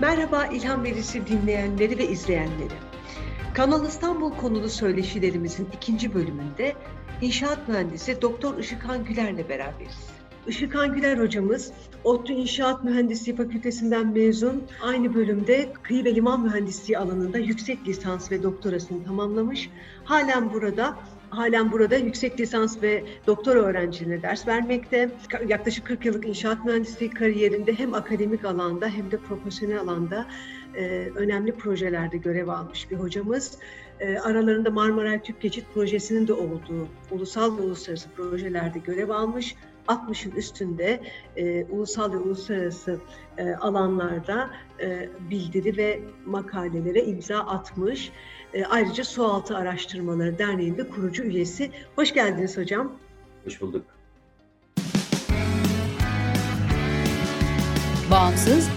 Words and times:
Merhaba 0.00 0.46
İlham 0.46 0.84
Verisi 0.84 1.26
dinleyenleri 1.26 1.98
ve 1.98 2.08
izleyenleri. 2.08 2.74
Kanal 3.54 3.86
İstanbul 3.86 4.32
konulu 4.32 4.68
söyleşilerimizin 4.68 5.68
ikinci 5.76 6.14
bölümünde 6.14 6.74
inşaat 7.22 7.68
mühendisi 7.68 8.22
Doktor 8.22 8.58
Işıkhan 8.58 9.04
Güler'le 9.04 9.48
beraberiz. 9.48 10.08
Işıkhan 10.46 10.94
Güler 10.94 11.18
hocamız 11.18 11.72
ODTÜ 12.04 12.32
İnşaat 12.32 12.84
Mühendisliği 12.84 13.36
Fakültesinden 13.36 14.06
mezun. 14.06 14.62
Aynı 14.82 15.14
bölümde 15.14 15.72
kıyı 15.82 16.04
ve 16.04 16.14
liman 16.14 16.40
mühendisliği 16.40 16.98
alanında 16.98 17.38
yüksek 17.38 17.88
lisans 17.88 18.32
ve 18.32 18.42
doktorasını 18.42 19.04
tamamlamış. 19.04 19.70
Halen 20.04 20.52
burada 20.52 20.96
halen 21.30 21.72
burada 21.72 21.96
yüksek 21.96 22.40
lisans 22.40 22.82
ve 22.82 23.04
doktora 23.26 23.58
öğrencilerine 23.58 24.22
ders 24.22 24.46
vermekte. 24.46 25.10
Yaklaşık 25.48 25.86
40 25.86 26.04
yıllık 26.04 26.26
inşaat 26.26 26.64
mühendisliği 26.64 27.10
kariyerinde 27.10 27.78
hem 27.78 27.94
akademik 27.94 28.44
alanda 28.44 28.88
hem 28.88 29.10
de 29.10 29.16
profesyonel 29.16 29.78
alanda 29.78 30.26
e, 30.74 31.08
önemli 31.14 31.52
projelerde 31.52 32.16
görev 32.16 32.48
almış 32.48 32.90
bir 32.90 32.96
hocamız. 32.96 33.58
E, 34.00 34.18
aralarında 34.18 34.70
Marmaray 34.70 35.22
Tüp 35.22 35.40
Geçit 35.40 35.64
Projesi'nin 35.74 36.28
de 36.28 36.32
olduğu 36.32 36.88
ulusal 37.10 37.58
ve 37.58 37.62
uluslararası 37.62 38.08
projelerde 38.10 38.78
görev 38.78 39.08
almış. 39.08 39.54
60'ın 39.88 40.32
üstünde 40.32 41.00
e, 41.36 41.64
ulusal 41.64 42.12
ve 42.12 42.16
uluslararası 42.16 42.98
e, 43.38 43.54
alanlarda 43.54 44.50
e, 44.80 45.08
bildiri 45.30 45.76
ve 45.76 46.00
makalelere 46.26 47.04
imza 47.04 47.38
atmış. 47.38 48.12
E, 48.54 48.64
ayrıca 48.64 49.04
Sualtı 49.04 49.56
Araştırmaları 49.56 50.38
Derneği'nde 50.38 50.88
kurucu 50.88 51.22
üyesi. 51.22 51.70
Hoş 51.96 52.14
geldiniz 52.14 52.56
hocam. 52.56 52.92
Hoş 53.44 53.60
bulduk. 53.60 53.86
Bağımsız, 58.10 58.68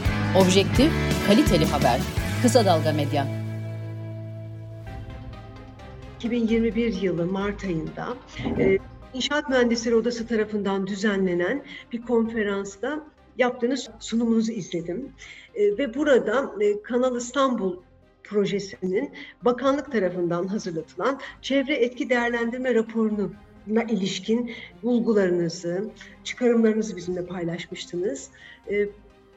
objektif, 0.41 0.91
kaliteli 1.27 1.65
haber. 1.65 1.99
Kısa 2.41 2.65
Dalga 2.65 2.93
Medya. 2.93 3.27
2021 6.18 7.01
yılı 7.01 7.26
Mart 7.26 7.63
ayında 7.63 8.07
e, 8.59 8.77
İnşaat 9.13 9.49
Mühendisleri 9.49 9.96
Odası 9.96 10.27
tarafından 10.27 10.87
düzenlenen 10.87 11.63
bir 11.91 12.01
konferansta 12.01 13.03
yaptığınız 13.37 13.90
sunumunuzu 13.99 14.51
izledim. 14.51 15.12
E, 15.55 15.77
ve 15.77 15.93
burada 15.93 16.51
e, 16.62 16.81
Kanal 16.81 17.15
İstanbul 17.15 17.77
projesinin 18.32 19.12
bakanlık 19.41 19.91
tarafından 19.91 20.48
hazırlatılan 20.48 21.20
çevre 21.41 21.76
etki 21.76 22.10
değerlendirme 22.10 22.76
raporunu 22.76 23.32
ilişkin 23.90 24.51
bulgularınızı, 24.84 25.90
çıkarımlarınızı 26.24 26.96
bizimle 26.96 27.26
paylaşmıştınız. 27.26 28.29
E, 28.71 28.87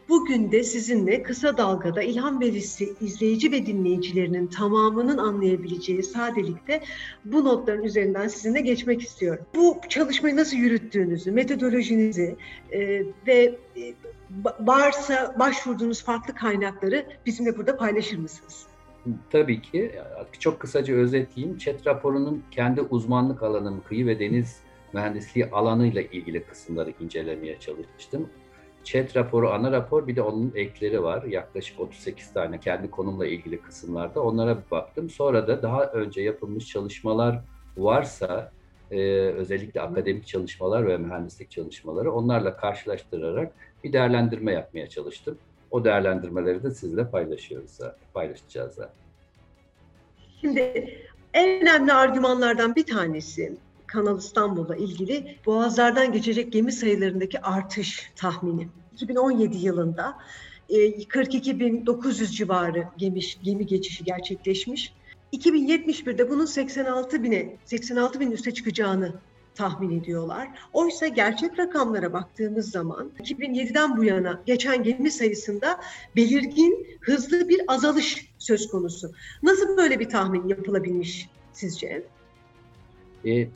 Bugün 0.09 0.53
de 0.53 0.65
sizinle 0.65 1.23
kısa 1.23 1.59
dalgada 1.59 2.03
ilham 2.03 2.41
verisi 2.41 2.93
izleyici 3.01 3.53
ve 3.53 3.67
dinleyicilerinin 3.67 4.47
tamamının 4.47 5.19
anlayabileceği 5.19 6.03
sadelikte 6.03 6.83
bu 7.25 7.45
notların 7.45 7.83
üzerinden 7.83 8.29
sizinle 8.29 8.61
geçmek 8.61 9.03
istiyorum. 9.03 9.47
Bu 9.55 9.77
çalışmayı 9.89 10.37
nasıl 10.37 10.57
yürüttüğünüzü, 10.57 11.33
metodolojinizi 11.33 12.37
e, 12.73 13.03
ve 13.27 13.59
e, 13.77 13.95
varsa 14.61 15.35
başvurduğunuz 15.39 16.05
farklı 16.05 16.35
kaynakları 16.35 17.07
bizimle 17.27 17.57
burada 17.57 17.77
paylaşır 17.77 18.19
mısınız? 18.19 18.67
Tabii 19.31 19.63
ki. 19.63 19.93
Çok 20.39 20.61
kısaca 20.61 20.95
özetleyeyim. 20.95 21.59
ÇED 21.59 21.87
raporunun 21.87 22.45
kendi 22.51 22.81
uzmanlık 22.81 23.43
alanım 23.43 23.83
kıyı 23.89 24.07
ve 24.07 24.19
deniz 24.21 24.61
mühendisliği 24.93 25.51
alanıyla 25.51 26.03
ilgili 26.03 26.45
kısımları 26.45 26.93
incelemeye 27.01 27.61
çalıştım. 27.61 28.29
Chat 28.85 29.17
raporu, 29.17 29.51
ana 29.51 29.73
rapor 29.73 30.07
bir 30.07 30.17
de 30.17 30.23
onun 30.23 30.53
ekleri 30.55 31.03
var. 31.03 31.23
Yaklaşık 31.23 31.81
38 31.81 32.33
tane 32.33 32.61
kendi 32.61 32.91
konumla 32.91 33.27
ilgili 33.27 33.61
kısımlarda. 33.61 34.23
Onlara 34.23 34.57
bir 34.57 34.71
baktım. 34.71 35.11
Sonra 35.11 35.49
da 35.49 35.63
daha 35.63 35.85
önce 35.85 36.23
yapılmış 36.23 36.67
çalışmalar 36.67 37.41
varsa 37.77 38.53
e, 38.91 39.01
özellikle 39.17 39.81
akademik 39.81 40.27
çalışmalar 40.27 40.87
ve 40.87 40.97
mühendislik 40.97 41.51
çalışmaları 41.51 42.13
onlarla 42.13 42.57
karşılaştırarak 42.57 43.53
bir 43.85 43.93
değerlendirme 43.93 44.53
yapmaya 44.53 44.89
çalıştım. 44.89 45.39
O 45.75 45.85
değerlendirmeleri 45.85 46.63
de 46.63 46.71
sizle 46.71 47.11
paylaşıyoruz 47.11 47.71
zaten, 47.71 48.09
paylaşacağız 48.15 48.75
zaten. 48.75 48.95
Şimdi 50.41 50.61
en 51.33 51.63
önemli 51.63 51.93
argümanlardan 51.93 52.75
bir 52.75 52.87
tanesi 52.87 53.57
Kanal 53.87 54.19
İstanbul'la 54.19 54.77
ilgili 54.77 55.37
boğazlardan 55.47 56.13
geçecek 56.13 56.53
gemi 56.53 56.73
sayılarındaki 56.73 57.41
artış 57.41 58.13
tahmini. 58.17 58.69
2017 58.93 59.57
yılında 59.57 60.19
42.900 60.71 62.23
e, 62.23 62.27
civarı 62.27 62.85
gemi, 62.97 63.21
gemi 63.43 63.67
geçişi 63.67 64.05
gerçekleşmiş. 64.05 64.95
2071'de 65.33 66.31
bunun 66.31 66.47
86 66.47 67.23
bine, 67.23 67.57
86 67.65 68.21
bin 68.21 68.31
üste 68.31 68.55
çıkacağını 68.55 69.13
tahmin 69.55 70.01
ediyorlar. 70.01 70.49
Oysa 70.73 71.07
gerçek 71.07 71.59
rakamlara 71.59 72.13
baktığımız 72.13 72.71
zaman 72.71 73.11
2007'den 73.23 73.97
bu 73.97 74.05
yana 74.05 74.41
geçen 74.47 74.83
gemi 74.83 75.11
sayısında 75.11 75.81
belirgin, 76.17 76.87
hızlı 77.01 77.49
bir 77.49 77.61
azalış 77.69 78.33
söz 78.39 78.69
konusu. 78.69 79.13
Nasıl 79.43 79.77
böyle 79.77 80.01
bir 80.01 80.09
tahmin 80.09 80.49
yapılabilmiş 80.49 81.29
sizce? 81.53 82.03
E, 83.27 83.49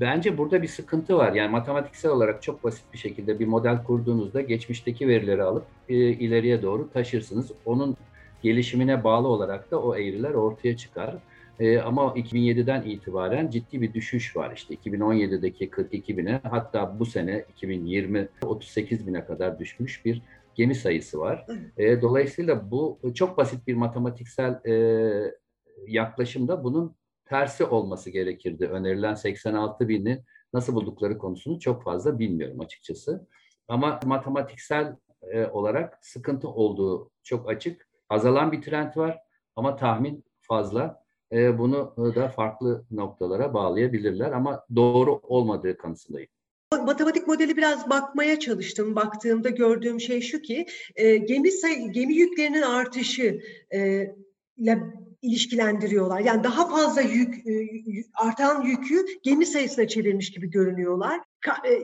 bence 0.00 0.38
burada 0.38 0.62
bir 0.62 0.68
sıkıntı 0.68 1.16
var. 1.16 1.32
Yani 1.32 1.50
matematiksel 1.50 2.10
olarak 2.10 2.42
çok 2.42 2.64
basit 2.64 2.84
bir 2.92 2.98
şekilde 2.98 3.38
bir 3.38 3.46
model 3.46 3.84
kurduğunuzda 3.84 4.40
geçmişteki 4.40 5.08
verileri 5.08 5.42
alıp 5.42 5.64
e, 5.88 5.94
ileriye 5.94 6.62
doğru 6.62 6.90
taşırsınız. 6.92 7.50
Onun 7.64 7.96
gelişimine 8.42 9.04
bağlı 9.04 9.28
olarak 9.28 9.70
da 9.70 9.82
o 9.82 9.96
eğriler 9.96 10.34
ortaya 10.34 10.76
çıkar. 10.76 11.16
E, 11.60 11.78
ama 11.78 12.02
2007'den 12.02 12.82
itibaren 12.82 13.50
ciddi 13.50 13.80
bir 13.80 13.94
düşüş 13.94 14.36
var. 14.36 14.52
İşte 14.56 14.74
2017'deki 14.74 15.70
42 15.70 16.18
bine 16.18 16.40
hatta 16.50 16.98
bu 16.98 17.06
sene 17.06 17.44
2020 17.50 18.28
38 18.42 19.06
bine 19.06 19.24
kadar 19.24 19.58
düşmüş 19.58 20.04
bir 20.04 20.22
gemi 20.54 20.74
sayısı 20.74 21.18
var. 21.18 21.46
E, 21.76 22.02
dolayısıyla 22.02 22.70
bu 22.70 22.98
çok 23.14 23.36
basit 23.36 23.66
bir 23.66 23.74
matematiksel 23.74 24.60
e, 24.66 24.74
yaklaşımda 25.86 26.64
bunun 26.64 26.96
tersi 27.24 27.64
olması 27.64 28.10
gerekirdi. 28.10 28.66
Önerilen 28.66 29.14
86 29.14 29.88
bini 29.88 30.22
nasıl 30.52 30.74
buldukları 30.74 31.18
konusunu 31.18 31.60
çok 31.60 31.82
fazla 31.82 32.18
bilmiyorum 32.18 32.60
açıkçası. 32.60 33.26
Ama 33.68 34.00
matematiksel 34.04 34.96
e, 35.32 35.46
olarak 35.46 35.98
sıkıntı 36.02 36.48
olduğu 36.48 37.10
çok 37.22 37.48
açık. 37.48 37.88
Azalan 38.08 38.52
bir 38.52 38.62
trend 38.62 38.96
var 38.96 39.18
ama 39.56 39.76
tahmin 39.76 40.24
fazla. 40.40 41.05
E, 41.32 41.58
bunu 41.58 41.94
da 42.14 42.28
farklı 42.28 42.84
noktalara 42.90 43.54
bağlayabilirler 43.54 44.32
ama 44.32 44.64
doğru 44.76 45.20
olmadığı 45.22 45.76
kanısındayım. 45.76 46.28
Matematik 46.72 47.26
modeli 47.26 47.56
biraz 47.56 47.90
bakmaya 47.90 48.38
çalıştım. 48.38 48.96
Baktığımda 48.96 49.48
gördüğüm 49.48 50.00
şey 50.00 50.20
şu 50.20 50.42
ki 50.42 50.66
e, 50.96 51.16
gemi 51.16 51.52
say 51.52 51.88
gemi 51.90 52.14
yüklerinin 52.14 52.62
artışı 52.62 53.40
e, 53.74 54.10
ile 54.56 54.78
ilişkilendiriyorlar. 55.22 56.20
Yani 56.20 56.44
daha 56.44 56.68
fazla 56.68 57.00
yük, 57.00 57.46
e, 57.46 57.68
artan 58.14 58.62
yükü 58.62 59.06
gemi 59.22 59.46
sayısına 59.46 59.88
çevirmiş 59.88 60.30
gibi 60.30 60.50
görünüyorlar. 60.50 61.20
E, 61.64 61.74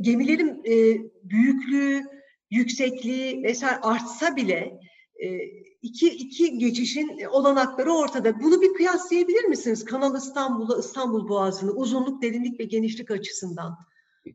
gemilerin 0.00 0.62
e, 0.64 1.00
büyüklüğü, 1.22 2.02
yüksekliği 2.50 3.42
vesaire 3.42 3.76
artsa 3.76 4.36
bile 4.36 4.80
iki, 5.82 6.08
iki 6.08 6.58
geçişin 6.58 7.24
olanakları 7.30 7.92
ortada. 7.92 8.40
Bunu 8.40 8.62
bir 8.62 8.74
kıyaslayabilir 8.74 9.44
misiniz? 9.44 9.84
Kanal 9.84 10.16
İstanbul'la 10.16 10.78
İstanbul 10.78 11.28
Boğazı'nı 11.28 11.70
uzunluk, 11.70 12.22
derinlik 12.22 12.60
ve 12.60 12.64
genişlik 12.64 13.10
açısından. 13.10 13.76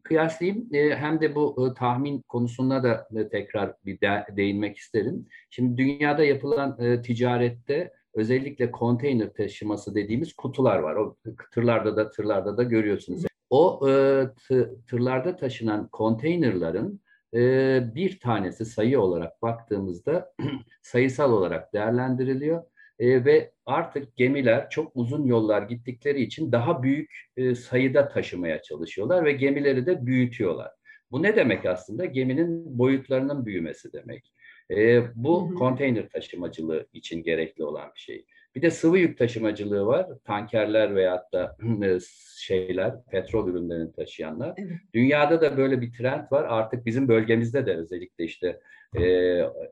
Kıyaslayayım 0.03 0.67
hem 0.73 1.21
de 1.21 1.35
bu 1.35 1.73
tahmin 1.77 2.21
konusunda 2.21 2.83
da 2.83 3.07
tekrar 3.31 3.75
bir 3.85 3.99
değinmek 4.37 4.77
isterim. 4.77 5.27
Şimdi 5.49 5.77
dünyada 5.77 6.23
yapılan 6.23 7.01
ticarette 7.01 7.91
özellikle 8.13 8.71
konteyner 8.71 9.33
taşıması 9.33 9.95
dediğimiz 9.95 10.33
kutular 10.33 10.79
var. 10.79 10.95
O 10.95 11.17
tırlarda 11.53 11.95
da 11.95 12.09
tırlarda 12.09 12.57
da 12.57 12.63
görüyorsunuz. 12.63 13.23
O 13.49 13.89
e, 13.89 14.25
tırlarda 14.87 15.35
taşınan 15.35 15.87
konteynerların 15.87 17.01
e, 17.33 17.81
bir 17.95 18.19
tanesi 18.19 18.65
sayı 18.65 18.99
olarak 18.99 19.41
baktığımızda 19.41 20.33
sayısal 20.81 21.31
olarak 21.33 21.73
değerlendiriliyor 21.73 22.63
e, 22.99 23.25
ve 23.25 23.51
artık 23.65 24.15
gemiler 24.15 24.69
çok 24.69 24.91
uzun 24.95 25.25
yollar 25.25 25.61
gittikleri 25.61 26.21
için 26.21 26.51
daha 26.51 26.83
büyük 26.83 27.29
e, 27.37 27.55
sayıda 27.55 28.09
taşımaya 28.09 28.61
çalışıyorlar 28.61 29.25
ve 29.25 29.31
gemileri 29.31 29.85
de 29.85 30.05
büyütüyorlar. 30.05 30.71
Bu 31.11 31.23
ne 31.23 31.35
demek 31.35 31.65
aslında? 31.65 32.05
Geminin 32.05 32.79
boyutlarının 32.79 33.45
büyümesi 33.45 33.93
demek. 33.93 34.33
E, 34.71 35.03
bu 35.15 35.55
konteyner 35.55 36.09
taşımacılığı 36.09 36.87
için 36.93 37.23
gerekli 37.23 37.63
olan 37.63 37.91
bir 37.95 37.99
şey. 37.99 38.25
Bir 38.55 38.61
de 38.61 38.71
sıvı 38.71 38.97
yük 38.97 39.17
taşımacılığı 39.17 39.85
var. 39.85 40.07
Tankerler 40.23 40.95
veyahut 40.95 41.33
da 41.33 41.57
e, 41.83 41.99
şeyler, 42.37 43.03
petrol 43.11 43.47
ürünlerini 43.47 43.91
taşıyanlar. 43.91 44.53
Evet. 44.57 44.77
Dünyada 44.93 45.41
da 45.41 45.57
böyle 45.57 45.81
bir 45.81 45.93
trend 45.93 46.31
var. 46.31 46.43
Artık 46.43 46.85
bizim 46.85 47.07
bölgemizde 47.07 47.65
de 47.65 47.75
özellikle 47.75 48.23
işte 48.23 48.59
e, 48.99 49.03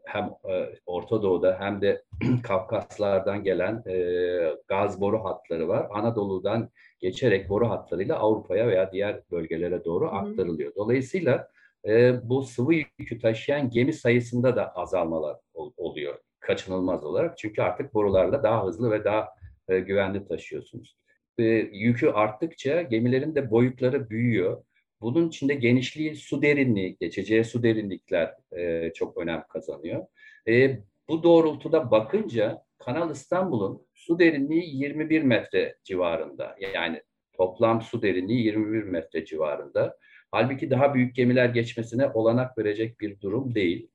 hem 0.05 0.23
e, 0.23 0.53
Orta 0.85 1.15
Orta 1.15 1.23
Doğu'da 1.23 1.57
hem 1.59 1.81
de 1.81 2.03
Kafkaslardan 2.43 3.43
gelen 3.43 3.83
e, 3.87 4.55
gaz 4.67 5.01
boru 5.01 5.23
hatları 5.23 5.67
var. 5.67 5.87
Anadolu'dan 5.91 6.69
geçerek 6.99 7.49
boru 7.49 7.69
hatlarıyla 7.69 8.15
Avrupa'ya 8.19 8.67
veya 8.67 8.91
diğer 8.91 9.21
bölgelere 9.31 9.85
doğru 9.85 10.05
Hı. 10.05 10.15
aktarılıyor. 10.15 10.75
Dolayısıyla 10.75 11.47
e, 11.87 12.15
bu 12.29 12.43
sıvı 12.43 12.73
yükü 12.73 13.19
taşıyan 13.19 13.69
gemi 13.69 13.93
sayısında 13.93 14.55
da 14.55 14.75
azalmalar 14.75 15.37
ol, 15.53 15.71
oluyor 15.77 16.19
kaçınılmaz 16.39 17.03
olarak. 17.03 17.37
Çünkü 17.37 17.61
artık 17.61 17.93
borularla 17.93 18.43
daha 18.43 18.65
hızlı 18.65 18.91
ve 18.91 19.03
daha 19.03 19.29
e, 19.67 19.79
güvenli 19.79 20.27
taşıyorsunuz. 20.27 20.97
E, 21.37 21.43
yükü 21.71 22.07
arttıkça 22.07 22.81
gemilerin 22.81 23.35
de 23.35 23.51
boyutları 23.51 24.09
büyüyor. 24.09 24.63
Bunun 25.01 25.27
içinde 25.27 25.53
genişliği, 25.53 26.15
su 26.15 26.41
derinliği, 26.41 26.97
geçeceği 26.99 27.43
su 27.43 27.63
derinlikler 27.63 28.35
e, 28.57 28.91
çok 28.93 29.17
önem 29.17 29.43
kazanıyor. 29.49 30.05
E, 30.47 30.79
bu 31.09 31.23
doğrultuda 31.23 31.91
bakınca 31.91 32.63
Kanal 32.77 33.11
İstanbul'un 33.11 33.87
su 33.93 34.19
derinliği 34.19 34.75
21 34.75 35.21
metre 35.21 35.75
civarında. 35.83 36.55
Yani 36.73 37.03
toplam 37.33 37.81
su 37.81 38.01
derinliği 38.01 38.45
21 38.45 38.83
metre 38.83 39.25
civarında. 39.25 39.97
Halbuki 40.31 40.69
daha 40.69 40.93
büyük 40.93 41.15
gemiler 41.15 41.49
geçmesine 41.49 42.07
olanak 42.07 42.57
verecek 42.57 42.99
bir 42.99 43.21
durum 43.21 43.55
değil. 43.55 43.89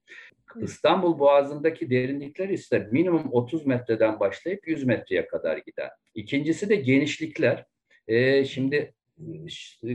İstanbul 0.60 1.18
Boğazı'ndaki 1.18 1.90
derinlikler 1.90 2.48
ise 2.48 2.88
minimum 2.92 3.28
30 3.32 3.66
metreden 3.66 4.20
başlayıp 4.20 4.68
100 4.68 4.84
metreye 4.84 5.26
kadar 5.26 5.56
gider. 5.56 5.90
İkincisi 6.14 6.68
de 6.68 6.76
genişlikler. 6.76 7.66
Ee, 8.08 8.44
şimdi 8.44 8.94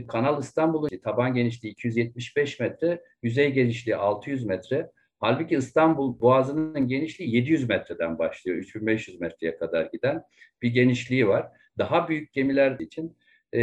Kanal 0.08 0.40
İstanbul'un 0.40 0.98
taban 1.04 1.34
genişliği 1.34 1.72
275 1.72 2.60
metre, 2.60 3.02
yüzey 3.22 3.52
genişliği 3.52 3.96
600 3.96 4.44
metre. 4.44 4.90
Halbuki 5.20 5.56
İstanbul 5.56 6.20
Boğazı'nın 6.20 6.88
genişliği 6.88 7.34
700 7.36 7.68
metreden 7.68 8.18
başlıyor. 8.18 8.58
3500 8.58 9.20
metreye 9.20 9.56
kadar 9.56 9.84
giden 9.84 10.22
bir 10.62 10.70
genişliği 10.70 11.28
var. 11.28 11.48
Daha 11.78 12.08
büyük 12.08 12.32
gemiler 12.32 12.78
için 12.78 13.16
e, 13.52 13.60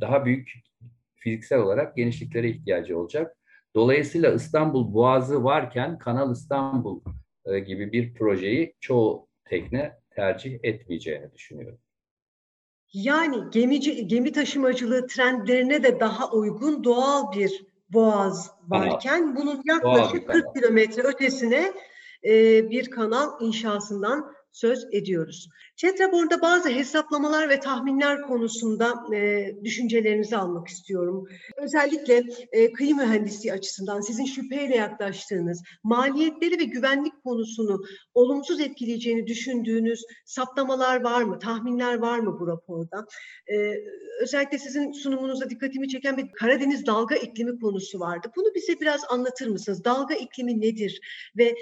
daha 0.00 0.24
büyük 0.24 0.52
fiziksel 1.16 1.58
olarak 1.58 1.96
genişliklere 1.96 2.48
ihtiyacı 2.48 2.98
olacak. 2.98 3.36
Dolayısıyla 3.76 4.34
İstanbul 4.34 4.94
Boğazı 4.94 5.44
varken 5.44 5.98
Kanal 5.98 6.32
İstanbul 6.32 7.00
e, 7.44 7.58
gibi 7.58 7.92
bir 7.92 8.14
projeyi 8.14 8.74
çoğu 8.80 9.28
tekne 9.44 9.98
tercih 10.10 10.58
etmeyeceğini 10.62 11.32
düşünüyorum. 11.32 11.78
Yani 12.92 13.36
gemici, 13.52 14.06
gemi 14.06 14.32
taşımacılığı 14.32 15.06
trendlerine 15.06 15.82
de 15.82 16.00
daha 16.00 16.30
uygun 16.30 16.84
doğal 16.84 17.32
bir 17.32 17.66
boğaz 17.88 18.50
varken 18.62 19.20
kanal. 19.20 19.36
bunun 19.36 19.62
yaklaşık 19.64 20.28
40 20.28 20.54
kilometre 20.54 21.02
ötesine 21.02 21.72
e, 22.24 22.70
bir 22.70 22.90
kanal 22.90 23.40
inşasından 23.40 24.32
söz 24.56 24.86
ediyoruz. 24.92 25.48
Raporunda 25.84 26.42
bazı 26.42 26.68
hesaplamalar 26.68 27.48
ve 27.48 27.60
tahminler 27.60 28.22
konusunda 28.22 28.94
e, 29.14 29.52
düşüncelerinizi 29.64 30.36
almak 30.36 30.68
istiyorum. 30.68 31.28
Özellikle 31.56 32.22
e, 32.52 32.72
kıyı 32.72 32.94
mühendisliği 32.96 33.52
açısından 33.52 34.00
sizin 34.00 34.24
şüpheyle 34.24 34.76
yaklaştığınız, 34.76 35.62
maliyetleri 35.82 36.58
ve 36.58 36.64
güvenlik 36.64 37.22
konusunu 37.22 37.80
olumsuz 38.14 38.60
etkileyeceğini 38.60 39.26
düşündüğünüz 39.26 40.04
saptamalar 40.24 41.00
var 41.04 41.22
mı, 41.22 41.38
tahminler 41.38 41.98
var 41.98 42.18
mı 42.18 42.36
bu 42.40 42.46
raporda? 42.46 43.06
E, 43.52 43.74
özellikle 44.22 44.58
sizin 44.58 44.92
sunumunuzda 44.92 45.50
dikkatimi 45.50 45.88
çeken 45.88 46.16
bir 46.16 46.32
Karadeniz 46.32 46.86
dalga 46.86 47.14
iklimi 47.14 47.60
konusu 47.60 48.00
vardı. 48.00 48.28
Bunu 48.36 48.54
bize 48.54 48.80
biraz 48.80 49.00
anlatır 49.10 49.46
mısınız? 49.46 49.84
Dalga 49.84 50.14
iklimi 50.14 50.60
nedir 50.60 51.00
ve 51.36 51.54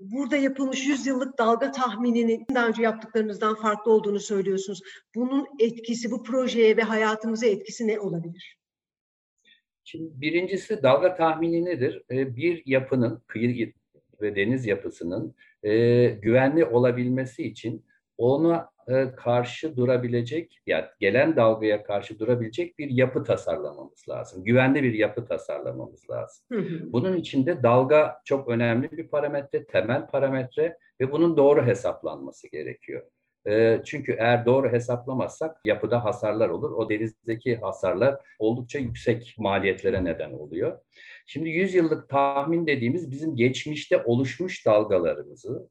burada 0.00 0.36
yapılmış 0.36 0.86
100 0.86 1.06
yıllık 1.06 1.38
dalga 1.38 1.72
tahmininin 1.72 2.46
daha 2.54 2.68
önce 2.68 2.82
yaptıklarınızdan 2.82 3.54
farklı 3.54 3.92
olduğunu 3.92 4.20
söylüyorsunuz. 4.20 4.80
Bunun 5.14 5.46
etkisi, 5.58 6.10
bu 6.10 6.22
projeye 6.22 6.76
ve 6.76 6.82
hayatımıza 6.82 7.46
etkisi 7.46 7.86
ne 7.86 8.00
olabilir? 8.00 8.58
Şimdi 9.84 10.20
birincisi 10.20 10.82
dalga 10.82 11.14
tahmini 11.14 11.64
nedir? 11.64 12.02
E, 12.10 12.36
bir 12.36 12.62
yapının, 12.66 13.22
kıyı 13.26 13.72
ve 14.20 14.36
deniz 14.36 14.66
yapısının 14.66 15.34
e, 15.62 16.06
güvenli 16.06 16.64
olabilmesi 16.64 17.42
için 17.42 17.84
ona 18.18 18.71
e, 18.88 19.12
karşı 19.16 19.76
durabilecek, 19.76 20.60
yani 20.66 20.84
gelen 21.00 21.36
dalgaya 21.36 21.82
karşı 21.84 22.18
durabilecek 22.18 22.78
bir 22.78 22.90
yapı 22.90 23.24
tasarlamamız 23.24 24.08
lazım. 24.08 24.44
Güvenli 24.44 24.82
bir 24.82 24.94
yapı 24.94 25.26
tasarlamamız 25.26 26.10
lazım. 26.10 26.46
Bunun 26.92 27.16
için 27.16 27.46
de 27.46 27.62
dalga 27.62 28.16
çok 28.24 28.48
önemli 28.48 28.90
bir 28.92 29.08
parametre, 29.08 29.64
temel 29.64 30.06
parametre 30.06 30.78
ve 31.00 31.12
bunun 31.12 31.36
doğru 31.36 31.66
hesaplanması 31.66 32.48
gerekiyor. 32.48 33.02
E, 33.46 33.80
çünkü 33.84 34.12
eğer 34.12 34.46
doğru 34.46 34.72
hesaplamazsak 34.72 35.60
yapıda 35.64 36.04
hasarlar 36.04 36.48
olur. 36.48 36.70
O 36.70 36.88
denizdeki 36.88 37.56
hasarlar 37.56 38.16
oldukça 38.38 38.78
yüksek 38.78 39.34
maliyetlere 39.38 40.04
neden 40.04 40.32
oluyor. 40.32 40.78
Şimdi 41.26 41.48
100 41.48 41.74
yıllık 41.74 42.08
tahmin 42.08 42.66
dediğimiz 42.66 43.10
bizim 43.10 43.36
geçmişte 43.36 44.02
oluşmuş 44.04 44.66
dalgalarımızı 44.66 45.68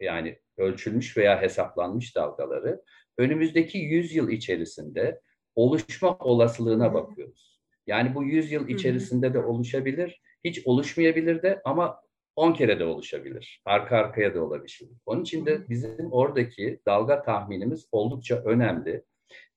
yani 0.00 0.38
ölçülmüş 0.56 1.16
veya 1.16 1.42
hesaplanmış 1.42 2.16
dalgaları 2.16 2.82
önümüzdeki 3.18 3.78
100 3.78 4.14
yıl 4.14 4.28
içerisinde 4.28 5.20
oluşma 5.54 6.18
olasılığına 6.18 6.94
bakıyoruz. 6.94 7.60
Yani 7.86 8.14
bu 8.14 8.24
100 8.24 8.52
yıl 8.52 8.68
içerisinde 8.68 9.34
de 9.34 9.38
oluşabilir, 9.38 10.22
hiç 10.44 10.66
oluşmayabilir 10.66 11.42
de 11.42 11.60
ama 11.64 12.00
10 12.36 12.52
kere 12.52 12.78
de 12.78 12.84
oluşabilir. 12.84 13.62
Arka 13.64 13.96
arkaya 13.96 14.34
da 14.34 14.44
olabilir. 14.44 14.82
Onun 15.06 15.22
için 15.22 15.46
de 15.46 15.68
bizim 15.68 16.12
oradaki 16.12 16.80
dalga 16.86 17.22
tahminimiz 17.22 17.88
oldukça 17.92 18.36
önemli. 18.36 19.04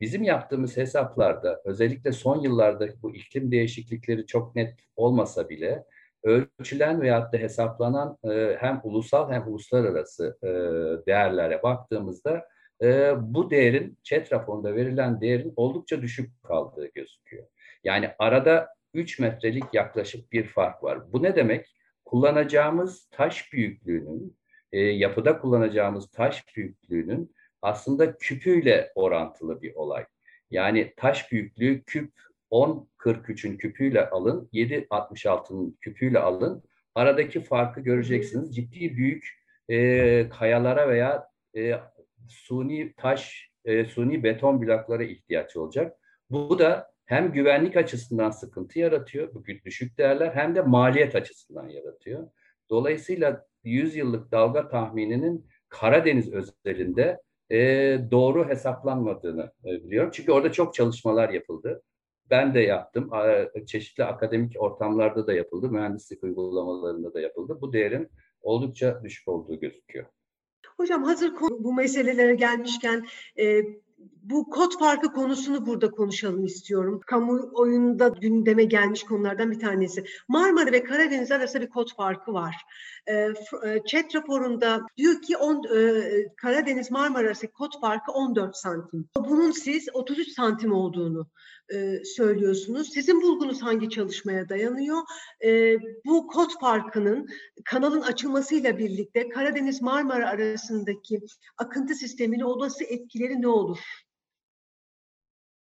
Bizim 0.02 0.24
yaptığımız 0.24 0.78
hesaplarda 0.78 1.62
özellikle 1.66 2.12
son 2.12 2.42
yıllarda 2.42 3.02
bu 3.02 3.16
iklim 3.16 3.52
değişiklikleri 3.52 4.26
çok 4.26 4.56
net 4.56 4.80
olmasa 4.96 5.50
bile 5.50 5.84
ölçülen 6.28 7.02
veyahut 7.02 7.34
da 7.34 7.38
hesaplanan 7.38 8.18
e, 8.24 8.58
hem 8.60 8.82
ulusal 8.84 9.32
hem 9.32 9.48
uluslararası 9.48 10.38
e, 10.44 10.48
değerlere 11.08 11.64
baktığımızda 11.64 12.46
e, 12.82 13.14
bu 13.20 13.50
değerin 13.50 13.98
chat 14.04 14.34
raporunda 14.34 14.76
verilen 14.76 15.22
değerin 15.22 15.54
oldukça 15.56 16.02
düşük 16.02 16.44
kaldığı 16.44 16.88
gözüküyor. 16.96 17.48
Yani 17.84 18.10
arada 18.20 18.70
3 18.94 19.20
metrelik 19.20 19.74
yaklaşık 19.74 20.32
bir 20.32 20.44
fark 20.48 20.84
var. 20.84 21.14
Bu 21.14 21.24
ne 21.24 21.36
demek? 21.36 21.76
Kullanacağımız 22.06 23.10
taş 23.12 23.54
büyüklüğünün, 23.54 24.38
e, 24.72 24.80
yapıda 24.80 25.40
kullanacağımız 25.40 26.12
taş 26.12 26.56
büyüklüğünün 26.56 27.36
aslında 27.62 28.18
küpüyle 28.18 28.92
orantılı 28.96 29.62
bir 29.62 29.76
olay. 29.76 30.06
Yani 30.52 30.94
taş 30.98 31.32
büyüklüğü 31.32 31.84
küp 31.84 32.12
10.43'ün 32.52 33.58
küpüyle 33.58 34.10
alın, 34.10 34.50
7.66'nın 34.54 35.78
küpüyle 35.82 36.20
alın. 36.20 36.64
Aradaki 36.96 37.42
farkı 37.42 37.82
göreceksiniz. 37.82 38.56
Ciddi 38.56 38.98
büyük 38.98 39.38
e, 39.70 40.30
kayalara 40.30 40.90
veya 40.90 41.28
e, 41.58 41.74
suni 42.28 42.94
taş, 42.98 43.52
e, 43.66 43.86
suni 43.86 44.24
beton 44.24 44.62
bloklara 44.62 45.04
ihtiyaç 45.04 45.56
olacak. 45.58 45.98
Bu 46.30 46.60
da 46.60 46.92
hem 47.06 47.32
güvenlik 47.32 47.78
açısından 47.78 48.32
sıkıntı 48.32 48.80
yaratıyor, 48.80 49.34
bu 49.34 49.46
düşük 49.66 49.98
değerler, 49.98 50.32
hem 50.36 50.56
de 50.56 50.62
maliyet 50.62 51.16
açısından 51.16 51.70
yaratıyor. 51.70 52.28
Dolayısıyla 52.70 53.46
100 53.64 53.96
yıllık 53.96 54.32
dalga 54.32 54.68
tahmininin 54.68 55.48
Karadeniz 55.70 56.34
özelinde 56.34 57.22
e, 57.52 57.58
doğru 58.12 58.50
hesaplanmadığını 58.50 59.52
e, 59.66 59.84
biliyorum. 59.84 60.12
Çünkü 60.14 60.32
orada 60.32 60.52
çok 60.52 60.74
çalışmalar 60.74 61.30
yapıldı 61.30 61.84
ben 62.30 62.54
de 62.54 62.60
yaptım. 62.60 63.12
Çeşitli 63.66 64.04
akademik 64.04 64.56
ortamlarda 64.60 65.28
da 65.28 65.34
yapıldı. 65.34 65.70
Mühendislik 65.70 66.24
uygulamalarında 66.24 67.14
da 67.14 67.22
yapıldı. 67.22 67.58
Bu 67.62 67.74
değerin 67.74 68.10
oldukça 68.42 69.04
düşük 69.04 69.28
olduğu 69.28 69.60
gözüküyor. 69.60 70.06
Hocam 70.78 71.04
hazır 71.04 71.34
bu 71.60 71.74
meselelere 71.74 72.36
gelmişken 72.36 73.06
e, 73.40 73.62
bu 74.30 74.50
kod 74.50 74.80
farkı 74.80 75.14
konusunu 75.14 75.66
burada 75.66 75.92
konuşalım 75.92 76.46
istiyorum. 76.46 77.02
Kamu 77.08 77.50
oyunda 77.54 78.08
gündeme 78.08 78.64
gelmiş 78.64 79.04
konulardan 79.04 79.52
bir 79.52 79.60
tanesi. 79.60 80.04
Marmara 80.28 80.72
ve 80.72 80.84
Karadeniz 80.84 81.32
arasında 81.32 81.64
bir 81.64 81.70
kod 81.70 81.96
farkı 81.96 82.34
var. 82.34 82.56
E, 83.10 83.34
chat 83.88 84.16
raporunda 84.16 84.82
diyor 84.98 85.22
ki 85.22 85.34
e, 85.76 85.82
Karadeniz 86.36 86.92
Marmara 86.92 87.28
arası 87.28 87.48
kod 87.52 87.82
farkı 87.82 88.12
14 88.12 88.58
santim. 88.58 89.10
Bunun 89.18 89.52
siz 89.52 89.90
33 89.94 90.28
santim 90.28 90.74
olduğunu 90.74 91.28
e, 91.74 92.04
söylüyorsunuz. 92.04 92.90
Sizin 92.94 93.22
bulgunuz 93.22 93.62
hangi 93.62 93.90
çalışmaya 93.90 94.50
dayanıyor? 94.50 94.98
E, 95.46 95.78
bu 96.06 96.28
kod 96.28 96.50
farkının 96.62 97.28
kanalın 97.66 98.02
açılmasıyla 98.02 98.78
birlikte 98.78 99.30
Karadeniz 99.30 99.82
Marmara 99.82 100.30
arasındaki 100.30 101.22
akıntı 101.58 101.96
sistemine 101.96 102.46
olası 102.46 102.84
etkileri 102.84 103.42
ne 103.42 103.48
olur? 103.48 103.80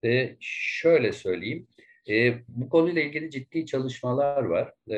E, 0.05 0.37
şöyle 0.40 1.12
söyleyeyim. 1.12 1.67
E, 2.09 2.35
bu 2.49 2.69
konuyla 2.69 3.02
ilgili 3.02 3.31
ciddi 3.31 3.67
çalışmalar 3.67 4.43
var. 4.45 4.73
E, 4.90 4.97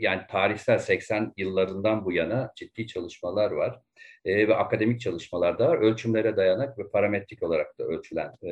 yani 0.00 0.22
tarihsel 0.30 0.78
80 0.78 1.32
yıllarından 1.36 2.04
bu 2.04 2.12
yana 2.12 2.52
ciddi 2.56 2.86
çalışmalar 2.86 3.50
var. 3.50 3.80
E, 4.24 4.48
ve 4.48 4.54
akademik 4.54 5.00
çalışmalar 5.00 5.58
da 5.58 5.68
var. 5.68 5.78
Ölçümlere 5.78 6.36
dayanak 6.36 6.78
ve 6.78 6.88
parametrik 6.88 7.42
olarak 7.42 7.78
da 7.78 7.84
ölçülen 7.84 8.32
e, 8.42 8.50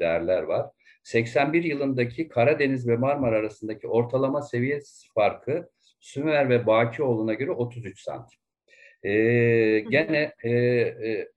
değerler 0.00 0.42
var. 0.42 0.66
81 1.02 1.64
yılındaki 1.64 2.28
Karadeniz 2.28 2.88
ve 2.88 2.96
Marmara 2.96 3.36
arasındaki 3.36 3.88
ortalama 3.88 4.42
seviye 4.42 4.80
farkı 5.14 5.68
Sümer 6.00 6.48
ve 6.48 6.66
Bakioğlu'na 6.66 7.34
göre 7.34 7.50
33 7.50 8.00
santim. 8.00 8.38
E, 9.02 9.10
gene 9.80 10.32
e, 10.42 10.50
e, 10.50 11.28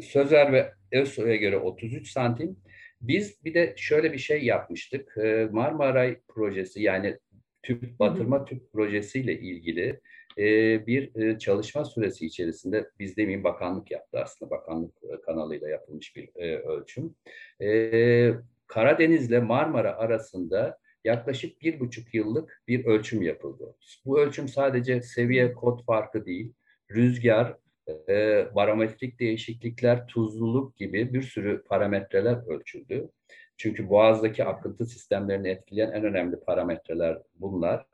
Sözer 0.00 0.52
ve 0.52 0.72
Özsoy'a 0.92 1.36
göre 1.36 1.56
33 1.56 2.10
santim. 2.10 2.56
Biz 3.00 3.44
bir 3.44 3.54
de 3.54 3.74
şöyle 3.76 4.12
bir 4.12 4.18
şey 4.18 4.44
yapmıştık. 4.44 5.16
E, 5.16 5.48
Marmaray 5.52 6.20
projesi 6.28 6.82
yani 6.82 7.18
tüp 7.62 7.98
batırma 7.98 8.44
tüp 8.44 8.72
projesiyle 8.72 9.40
ilgili 9.40 10.00
e, 10.38 10.86
bir 10.86 11.22
e, 11.22 11.38
çalışma 11.38 11.84
süresi 11.84 12.26
içerisinde 12.26 12.90
biz 12.98 13.16
demeyeyim 13.16 13.44
bakanlık 13.44 13.90
yaptı 13.90 14.18
aslında 14.18 14.50
bakanlık 14.50 14.94
e, 15.02 15.20
kanalıyla 15.20 15.68
yapılmış 15.68 16.16
bir 16.16 16.28
ölçüm. 16.64 17.14
E, 17.62 18.32
Karadeniz 18.66 19.28
ile 19.28 19.40
Marmara 19.40 19.96
arasında 19.96 20.78
yaklaşık 21.04 21.62
bir 21.62 21.80
buçuk 21.80 22.14
yıllık 22.14 22.62
bir 22.68 22.84
ölçüm 22.84 23.22
yapıldı. 23.22 23.76
Bu 24.04 24.20
ölçüm 24.20 24.48
sadece 24.48 25.02
seviye 25.02 25.52
kod 25.52 25.84
farkı 25.84 26.26
değil, 26.26 26.52
rüzgar, 26.90 27.56
e, 28.08 28.46
barometrik 28.54 29.20
değişiklikler, 29.20 30.06
tuzluluk 30.06 30.76
gibi 30.76 31.14
bir 31.14 31.22
sürü 31.22 31.64
parametreler 31.64 32.46
ölçüldü. 32.46 33.10
Çünkü 33.56 33.88
boğazdaki 33.88 34.44
akıntı 34.44 34.86
sistemlerini 34.86 35.48
etkileyen 35.48 35.92
en 35.92 36.04
önemli 36.04 36.40
parametreler 36.40 37.18
bunlar. 37.34 37.86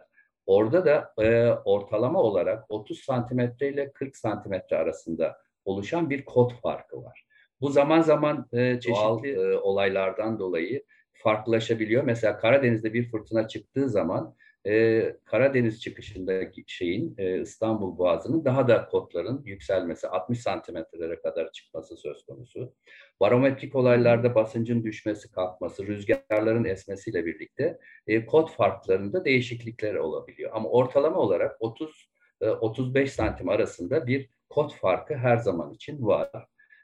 Orada 0.46 0.86
da 0.86 1.24
e, 1.24 1.48
ortalama 1.64 2.22
olarak 2.22 2.64
30 2.68 3.00
santimetre 3.00 3.68
ile 3.68 3.92
40 3.92 4.16
santimetre 4.16 4.76
arasında 4.76 5.36
oluşan 5.64 6.10
bir 6.10 6.24
kod 6.24 6.52
farkı 6.62 7.02
var. 7.02 7.26
Bu 7.60 7.70
zaman 7.70 8.00
zaman 8.00 8.48
e, 8.52 8.80
çeşitli 8.80 8.94
Doğal, 8.94 9.24
e, 9.24 9.58
olaylardan 9.58 10.38
dolayı 10.38 10.84
farklılaşabiliyor. 11.12 12.04
Mesela 12.04 12.36
Karadeniz'de 12.36 12.94
bir 12.94 13.10
fırtına 13.10 13.48
çıktığı 13.48 13.88
zaman 13.88 14.34
e, 14.66 15.16
Karadeniz 15.24 15.82
çıkışındaki 15.82 16.64
şeyin 16.66 17.14
e, 17.18 17.40
İstanbul 17.40 17.98
Boğazı'nın 17.98 18.44
daha 18.44 18.68
da 18.68 18.86
kotların 18.86 19.42
yükselmesi 19.44 20.08
60 20.08 20.40
santimetrelere 20.40 21.20
kadar 21.20 21.52
çıkması 21.52 21.96
söz 21.96 22.26
konusu. 22.26 22.74
Barometrik 23.20 23.74
olaylarda 23.74 24.34
basıncın 24.34 24.84
düşmesi, 24.84 25.32
kalkması, 25.32 25.86
rüzgarların 25.86 26.64
esmesiyle 26.64 27.26
birlikte 27.26 27.78
e, 28.06 28.26
kot 28.26 28.50
farklarında 28.50 29.24
değişiklikler 29.24 29.94
olabiliyor. 29.94 30.50
Ama 30.54 30.68
ortalama 30.68 31.18
olarak 31.18 31.56
30 31.60 32.08
e, 32.40 32.48
35 32.48 33.12
santim 33.12 33.48
arasında 33.48 34.06
bir 34.06 34.30
kot 34.48 34.74
farkı 34.74 35.14
her 35.14 35.36
zaman 35.36 35.72
için 35.72 36.06
var. 36.06 36.30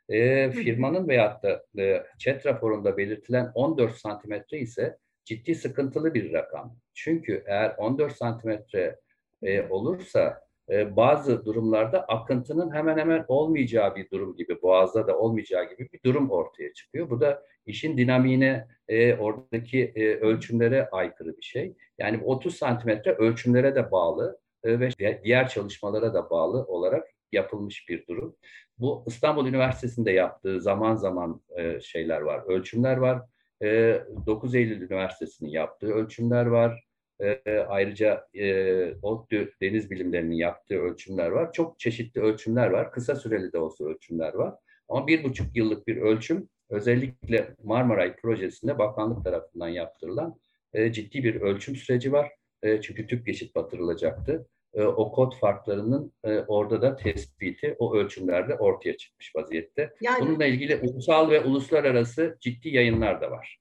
E, 0.09 0.51
firmanın 0.51 1.09
veyahut 1.09 1.43
da 1.43 1.65
e, 1.79 2.03
chat 2.19 2.47
raporunda 2.47 2.97
belirtilen 2.97 3.53
14 3.55 3.97
santimetre 3.97 4.59
ise 4.59 4.99
ciddi 5.25 5.55
sıkıntılı 5.55 6.15
bir 6.15 6.33
rakam. 6.33 6.77
Çünkü 6.95 7.45
eğer 7.47 7.75
14 7.79 8.17
santimetre 8.17 9.01
e, 9.43 9.63
olursa 9.69 10.43
e, 10.71 10.97
bazı 10.97 11.45
durumlarda 11.45 12.05
akıntının 12.05 12.75
hemen 12.75 12.99
hemen 12.99 13.25
olmayacağı 13.29 13.97
bir 13.97 14.11
durum 14.11 14.37
gibi, 14.37 14.63
boğazda 14.63 15.07
da 15.07 15.19
olmayacağı 15.19 15.71
gibi 15.71 15.89
bir 15.93 16.01
durum 16.05 16.31
ortaya 16.31 16.73
çıkıyor. 16.73 17.11
Bu 17.11 17.21
da 17.21 17.43
işin 17.67 17.97
dinamiğine, 17.97 18.69
e, 18.89 19.15
oradaki 19.15 19.93
e, 19.95 20.15
ölçümlere 20.15 20.89
aykırı 20.89 21.37
bir 21.37 21.43
şey. 21.43 21.75
Yani 21.99 22.23
30 22.25 22.57
santimetre 22.57 23.13
ölçümlere 23.13 23.75
de 23.75 23.91
bağlı 23.91 24.39
e, 24.65 24.81
ve 24.81 24.91
diğer 25.25 25.49
çalışmalara 25.49 26.15
da 26.15 26.31
bağlı 26.31 26.65
olarak 26.65 27.09
yapılmış 27.33 27.89
bir 27.89 28.07
durum. 28.07 28.37
Bu 28.79 29.05
İstanbul 29.07 29.47
Üniversitesi'nde 29.47 30.11
yaptığı 30.11 30.61
zaman 30.61 30.97
zaman 30.97 31.43
e, 31.57 31.81
şeyler 31.81 32.21
var, 32.21 32.43
ölçümler 32.47 32.97
var. 32.97 33.23
E, 33.63 34.01
9 34.27 34.55
Eylül 34.55 34.81
Üniversitesi'nin 34.81 35.51
yaptığı 35.51 35.93
ölçümler 35.93 36.47
var. 36.47 36.85
E, 37.21 37.59
ayrıca 37.69 38.27
e, 38.35 38.95
ODTÜ 39.03 39.53
Deniz 39.63 39.91
Bilimleri'nin 39.91 40.37
yaptığı 40.37 40.79
ölçümler 40.79 41.31
var. 41.31 41.53
Çok 41.53 41.79
çeşitli 41.79 42.21
ölçümler 42.21 42.71
var. 42.71 42.93
Kısa 42.93 43.17
süreli 43.17 43.53
de 43.53 43.59
olsa 43.59 43.85
ölçümler 43.85 44.35
var. 44.35 44.55
Ama 44.89 45.07
bir 45.07 45.25
buçuk 45.25 45.57
yıllık 45.57 45.87
bir 45.87 45.97
ölçüm 45.97 46.49
özellikle 46.71 47.55
Marmaray 47.63 48.17
projesinde 48.17 48.79
bakanlık 48.79 49.25
tarafından 49.25 49.69
yaptırılan 49.69 50.37
e, 50.73 50.93
ciddi 50.93 51.25
bir 51.25 51.41
ölçüm 51.41 51.77
süreci 51.77 52.13
var. 52.13 52.33
E, 52.63 52.81
çünkü 52.81 53.07
tüp 53.07 53.27
geçit 53.27 53.55
batırılacaktı. 53.55 54.47
E, 54.75 54.83
o 54.83 55.13
kod 55.13 55.33
farklarının 55.41 56.13
e, 56.25 56.39
orada 56.39 56.83
da 56.83 56.97
tespiti 56.97 57.77
o 57.79 57.95
ölçümlerde 57.95 58.55
ortaya 58.55 58.97
çıkmış 58.97 59.37
vaziyette. 59.37 59.95
Yani... 60.01 60.21
Bununla 60.21 60.45
ilgili 60.45 60.77
ulusal 60.77 61.31
ve 61.31 61.41
uluslararası 61.41 62.39
ciddi 62.41 62.69
yayınlar 62.69 63.21
da 63.21 63.31
var. 63.31 63.61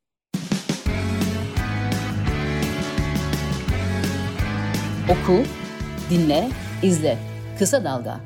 Oku, 5.10 5.44
dinle, 6.10 6.50
izle. 6.84 7.18
Kısa 7.60 7.84
Dalga. 7.84 8.20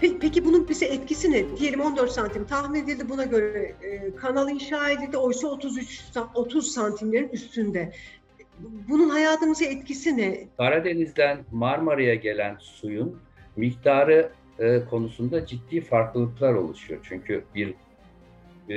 Peki 0.00 0.44
bunun 0.44 0.68
bize 0.68 0.86
etkisi 0.86 1.30
ne? 1.30 1.56
Diyelim 1.56 1.80
14 1.80 2.10
santim 2.10 2.46
tahmin 2.46 2.84
edildi 2.84 3.08
buna 3.08 3.24
göre 3.24 3.74
e, 3.82 4.16
kanal 4.16 4.48
inşa 4.48 4.90
edildi. 4.90 5.16
Oysa 5.16 5.48
33 5.48 6.04
30 6.34 6.72
santimlerin 6.72 7.28
üstünde. 7.28 7.92
Bunun 8.88 9.08
hayatımıza 9.08 9.64
etkisi 9.64 10.16
ne? 10.16 10.38
Karadeniz'den 10.56 11.38
Marmara'ya 11.52 12.14
gelen 12.14 12.56
suyun 12.60 13.18
miktarı 13.56 14.30
e, 14.58 14.84
konusunda 14.90 15.46
ciddi 15.46 15.80
farklılıklar 15.80 16.54
oluşuyor. 16.54 17.00
Çünkü 17.08 17.44
bir 17.54 17.74
e, 18.68 18.76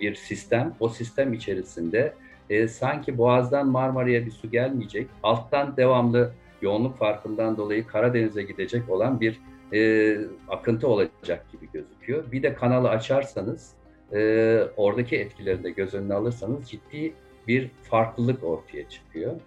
bir 0.00 0.14
sistem, 0.14 0.74
o 0.80 0.88
sistem 0.88 1.32
içerisinde 1.32 2.14
e, 2.50 2.68
sanki 2.68 3.18
Boğaz'dan 3.18 3.66
Marmara'ya 3.66 4.26
bir 4.26 4.30
su 4.30 4.50
gelmeyecek, 4.50 5.08
alttan 5.22 5.76
devamlı 5.76 6.32
yoğunluk 6.62 6.98
farkından 6.98 7.56
dolayı 7.56 7.86
Karadeniz'e 7.86 8.42
gidecek 8.42 8.90
olan 8.90 9.20
bir 9.20 9.40
e, 9.72 10.18
akıntı 10.48 10.88
olacak 10.88 11.46
gibi 11.52 11.68
gözüküyor. 11.72 12.32
Bir 12.32 12.42
de 12.42 12.54
kanalı 12.54 12.88
açarsanız, 12.88 13.72
e, 14.12 14.60
oradaki 14.76 15.16
etkileri 15.16 15.64
de 15.64 15.70
göz 15.70 15.94
önüne 15.94 16.14
alırsanız 16.14 16.70
ciddi 16.70 17.14
bir 17.48 17.70
farklılık 17.82 18.44
ortaya 18.44 18.88
çıkıyor. 18.88 19.40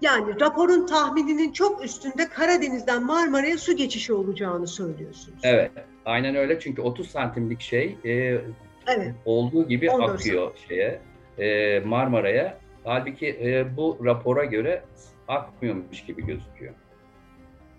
Yani 0.00 0.40
raporun 0.40 0.86
tahmininin 0.86 1.52
çok 1.52 1.84
üstünde 1.84 2.28
Karadeniz'den 2.28 3.04
Marmara'ya 3.04 3.58
su 3.58 3.76
geçişi 3.76 4.12
olacağını 4.12 4.66
söylüyorsunuz. 4.66 5.40
Evet, 5.42 5.70
aynen 6.04 6.34
öyle 6.34 6.60
çünkü 6.60 6.82
30 6.82 7.10
santimlik 7.10 7.60
şey 7.60 7.96
e, 8.04 8.10
evet. 8.86 9.14
olduğu 9.24 9.68
gibi 9.68 9.92
akıyor 9.92 10.50
santim. 10.50 10.68
şeye 10.68 11.00
e, 11.38 11.80
Marmara'ya. 11.80 12.58
Halbuki 12.84 13.28
e, 13.28 13.76
bu 13.76 13.98
rapora 14.04 14.44
göre 14.44 14.84
akmıyormuş 15.28 16.04
gibi 16.04 16.26
gözüküyor. 16.26 16.74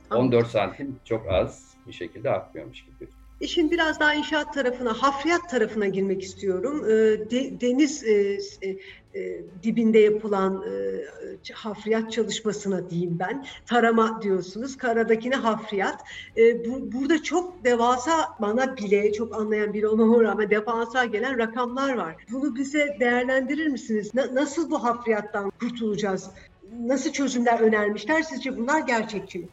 Anladım. 0.10 0.28
14 0.28 0.48
santim 0.48 1.00
çok 1.06 1.32
az 1.32 1.76
bir 1.88 1.94
şekilde 1.94 2.30
akmıyormuş 2.30 2.86
gibi 2.86 2.92
gözüküyor. 3.00 3.27
İşin 3.42 3.72
biraz 3.72 4.00
daha 4.00 4.14
inşaat 4.14 4.54
tarafına, 4.54 4.94
hafriyat 4.94 5.50
tarafına 5.50 5.88
girmek 5.88 6.24
istiyorum. 6.24 6.86
De, 7.32 7.62
deniz 7.62 8.04
e, 8.04 8.40
e, 9.18 9.42
dibinde 9.64 10.00
yapılan 10.00 10.64
e, 10.64 11.54
hafriyat 11.54 12.12
çalışmasına 12.12 12.90
diyeyim 12.90 13.20
ben. 13.20 13.46
Tarama 13.66 14.22
diyorsunuz, 14.22 14.78
karadakine 14.78 15.36
hafriyat. 15.36 16.02
E, 16.38 16.66
bu, 16.66 16.92
burada 16.92 17.24
çok 17.24 17.64
devasa, 17.64 18.12
bana 18.42 18.78
bile 18.78 19.14
çok 19.14 19.36
anlayan 19.36 19.74
biri 19.74 19.88
olmama 19.88 20.24
rağmen 20.24 20.50
devasa 20.50 21.06
gelen 21.06 21.38
rakamlar 21.38 21.98
var. 21.98 22.16
Bunu 22.32 22.56
bize 22.56 22.98
değerlendirir 23.00 23.68
misiniz? 23.68 24.16
Na, 24.16 24.36
nasıl 24.36 24.72
bu 24.72 24.84
hafriyattan 24.84 25.52
kurtulacağız? 25.60 26.30
Nasıl 26.80 27.12
çözümler 27.12 27.60
önermişler? 27.60 28.22
Sizce 28.22 28.58
bunlar 28.58 28.80
gerçekçi 28.80 29.40
mi? 29.40 29.48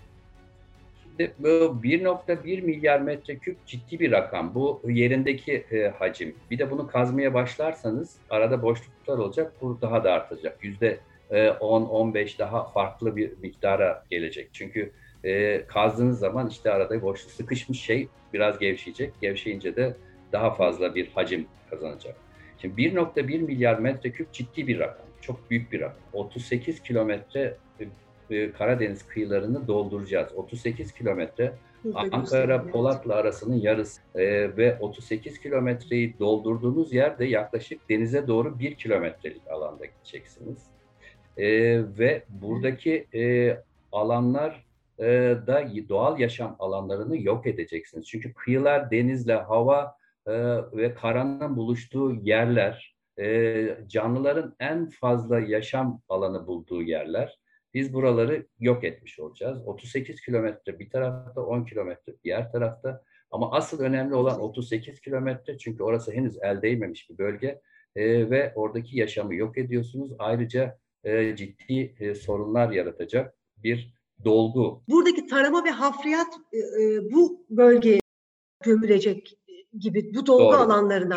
Bu 1.18 1.48
1.1 1.82 2.62
milyar 2.62 3.00
metreküp 3.00 3.66
ciddi 3.66 4.00
bir 4.00 4.12
rakam. 4.12 4.54
Bu 4.54 4.82
yerindeki 4.88 5.52
e, 5.70 5.88
hacim. 5.88 6.34
Bir 6.50 6.58
de 6.58 6.70
bunu 6.70 6.86
kazmaya 6.86 7.34
başlarsanız 7.34 8.16
arada 8.30 8.62
boşluklar 8.62 9.18
olacak. 9.18 9.52
Bu 9.60 9.78
daha 9.82 10.04
da 10.04 10.12
artacak. 10.12 10.64
Yüzde 10.64 10.98
10-15 11.30 12.18
e, 12.18 12.38
daha 12.38 12.64
farklı 12.64 13.16
bir 13.16 13.32
miktara 13.42 14.04
gelecek. 14.10 14.48
Çünkü 14.52 14.92
e, 15.24 15.64
kazdığınız 15.66 16.18
zaman 16.18 16.48
işte 16.48 16.70
arada 16.70 17.02
boşluk 17.02 17.30
sıkışmış 17.30 17.80
şey 17.80 18.08
biraz 18.32 18.58
gevşeyecek. 18.58 19.12
Gevşeyince 19.20 19.76
de 19.76 19.96
daha 20.32 20.54
fazla 20.54 20.94
bir 20.94 21.08
hacim 21.08 21.46
kazanacak. 21.70 22.16
Şimdi 22.58 22.82
1.1 22.82 23.38
milyar 23.38 23.78
metreküp 23.78 24.32
ciddi 24.32 24.66
bir 24.66 24.78
rakam. 24.78 25.06
Çok 25.20 25.50
büyük 25.50 25.72
bir 25.72 25.80
rakam. 25.80 26.02
38 26.12 26.82
kilometre 26.82 27.56
e, 28.30 28.52
Karadeniz 28.52 29.06
kıyılarını 29.06 29.68
dolduracağız. 29.68 30.32
38 30.34 30.92
kilometre 30.92 31.52
Ankara 31.94 32.66
Polatlı 32.66 33.14
arasının 33.14 33.54
yarısı 33.54 34.00
e, 34.14 34.56
ve 34.56 34.78
38 34.80 35.40
kilometreyi 35.40 36.18
doldurduğunuz 36.18 36.92
yerde 36.92 37.24
yaklaşık 37.24 37.88
denize 37.90 38.26
doğru 38.26 38.58
1 38.58 38.74
kilometrelik 38.74 39.48
alanda 39.48 39.84
gideceksiniz. 39.84 40.58
E, 41.36 41.48
ve 41.98 42.24
buradaki 42.28 43.06
e, 43.14 43.56
alanlar 43.92 44.64
e, 44.98 45.04
da 45.46 45.68
doğal 45.88 46.20
yaşam 46.20 46.56
alanlarını 46.58 47.22
yok 47.22 47.46
edeceksiniz. 47.46 48.06
Çünkü 48.06 48.34
kıyılar 48.34 48.90
denizle, 48.90 49.34
hava 49.34 49.96
e, 50.26 50.32
ve 50.72 50.94
karanın 50.94 51.56
buluştuğu 51.56 52.14
yerler, 52.22 52.94
e, 53.18 53.78
canlıların 53.88 54.54
en 54.60 54.90
fazla 54.90 55.40
yaşam 55.40 56.00
alanı 56.08 56.46
bulduğu 56.46 56.82
yerler. 56.82 57.38
Biz 57.74 57.94
buraları 57.94 58.46
yok 58.60 58.84
etmiş 58.84 59.20
olacağız. 59.20 59.62
38 59.66 60.20
kilometre 60.20 60.78
bir 60.78 60.90
tarafta, 60.90 61.40
10 61.40 61.64
kilometre 61.64 62.12
diğer 62.24 62.52
tarafta. 62.52 63.02
Ama 63.30 63.52
asıl 63.52 63.80
önemli 63.80 64.14
olan 64.14 64.40
38 64.40 65.00
kilometre 65.00 65.58
çünkü 65.58 65.82
orası 65.82 66.12
henüz 66.12 66.38
el 66.42 66.62
değmemiş 66.62 67.10
bir 67.10 67.18
bölge 67.18 67.60
e, 67.96 68.30
ve 68.30 68.52
oradaki 68.54 68.98
yaşamı 68.98 69.34
yok 69.34 69.58
ediyorsunuz. 69.58 70.12
Ayrıca 70.18 70.78
e, 71.04 71.36
ciddi 71.36 71.94
e, 72.00 72.14
sorunlar 72.14 72.70
yaratacak 72.70 73.34
bir 73.56 73.94
dolgu. 74.24 74.82
Buradaki 74.88 75.26
tarama 75.26 75.64
ve 75.64 75.70
hafriyat 75.70 76.34
e, 76.52 76.58
e 76.58 77.12
bu 77.12 77.46
bölgeye 77.50 78.00
gömülecek 78.64 79.38
gibi 79.78 80.14
bu 80.14 80.26
dolgu 80.26 80.44
Doğru. 80.44 80.56
alanlarına 80.56 81.16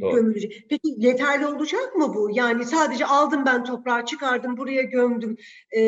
Doğru. 0.00 0.16
gömülecek. 0.16 0.66
Peki 0.70 0.94
yeterli 0.96 1.46
olacak 1.46 1.96
mı 1.96 2.14
bu? 2.14 2.30
Yani 2.32 2.64
sadece 2.64 3.06
aldım 3.06 3.46
ben 3.46 3.64
toprağı 3.64 4.04
çıkardım 4.04 4.56
buraya 4.56 4.82
gömdüm. 4.82 5.36
Ee, 5.76 5.80